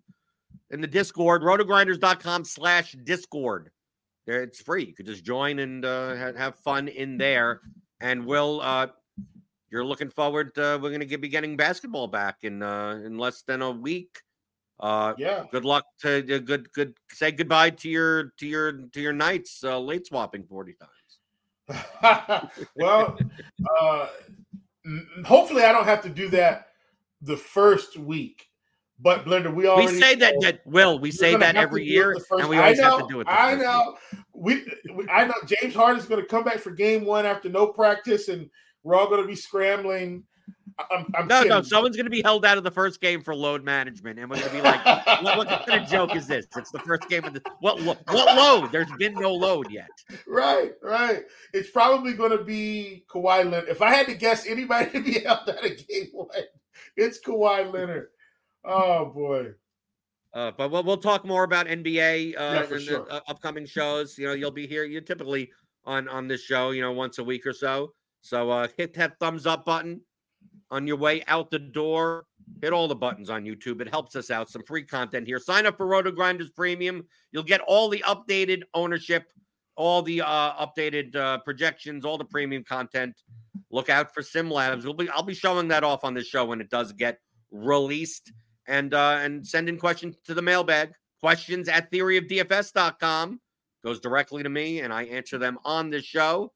[0.71, 1.43] in the Discord.
[1.43, 3.71] Rotogrinders.com slash Discord.
[4.27, 4.87] There, it's free.
[4.87, 7.61] You could just join and uh, have fun in there.
[8.01, 8.89] And Will, uh,
[9.71, 10.57] you're looking forward.
[10.59, 14.21] Uh, we're going to be getting basketball back in uh, in less than a week.
[14.81, 15.45] Uh, Yeah.
[15.51, 16.95] good luck to good good.
[17.11, 22.51] Say goodbye to your to your to your nights uh, late swapping forty times.
[22.77, 23.19] well,
[23.81, 24.09] uh,
[25.25, 26.69] hopefully I don't have to do that
[27.23, 28.51] the first week.
[29.01, 30.99] But Blender, we We already say that that Will.
[30.99, 33.27] We say that every year, and we always have to do it.
[33.29, 33.97] I know.
[34.33, 34.65] We,
[34.95, 37.67] we, I know James Harden is going to come back for Game One after no
[37.67, 38.49] practice, and
[38.83, 40.25] we're all going to be scrambling.
[40.79, 43.23] I- I'm, I'm No, no, someone's going to be held out of the first game
[43.23, 44.85] for load management, and we're going to be like,
[45.23, 46.47] what, what kind of joke is this?
[46.57, 47.81] It's the first game of the what?
[47.81, 48.73] lo- What load?
[48.73, 49.89] There's been no load yet.
[50.27, 51.25] Right, right.
[51.53, 53.69] It's probably going to be Kawhi Leonard.
[53.69, 56.29] If I had to guess anybody to be held out of game one,
[56.97, 58.09] it's Kawhi Leonard.
[58.65, 59.53] Oh boy.
[60.33, 63.05] Uh, but we'll, we'll talk more about NBA uh, Yeah, in sure.
[63.05, 64.19] the uh, upcoming shows.
[64.19, 64.83] You know, you'll be here.
[64.85, 65.53] You're typically
[65.85, 67.93] on on this show, you know, once a week or so.
[68.23, 70.01] So uh, hit that thumbs up button
[70.71, 72.27] on your way out the door.
[72.61, 73.81] Hit all the buttons on YouTube.
[73.81, 74.51] It helps us out.
[74.51, 75.39] Some free content here.
[75.39, 77.07] Sign up for RotoGrinders Premium.
[77.33, 79.33] You'll get all the updated ownership,
[79.77, 83.23] all the uh, updated uh, projections, all the premium content.
[83.71, 84.85] Look out for Sim Labs.
[84.85, 87.19] We'll be I'll be showing that off on the show when it does get
[87.51, 88.33] released
[88.67, 90.93] and uh, and send in questions to the mailbag.
[91.21, 93.41] Questions at theoryofdfs.com
[93.83, 96.53] goes directly to me, and I answer them on the show.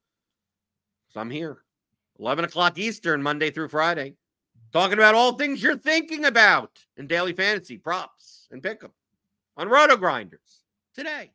[1.09, 1.63] So I'm here,
[2.19, 4.15] 11 o'clock Eastern, Monday through Friday,
[4.73, 8.91] talking about all things you're thinking about in daily fantasy props and pick 'em
[9.55, 10.63] on RotoGrinders
[10.93, 11.31] today.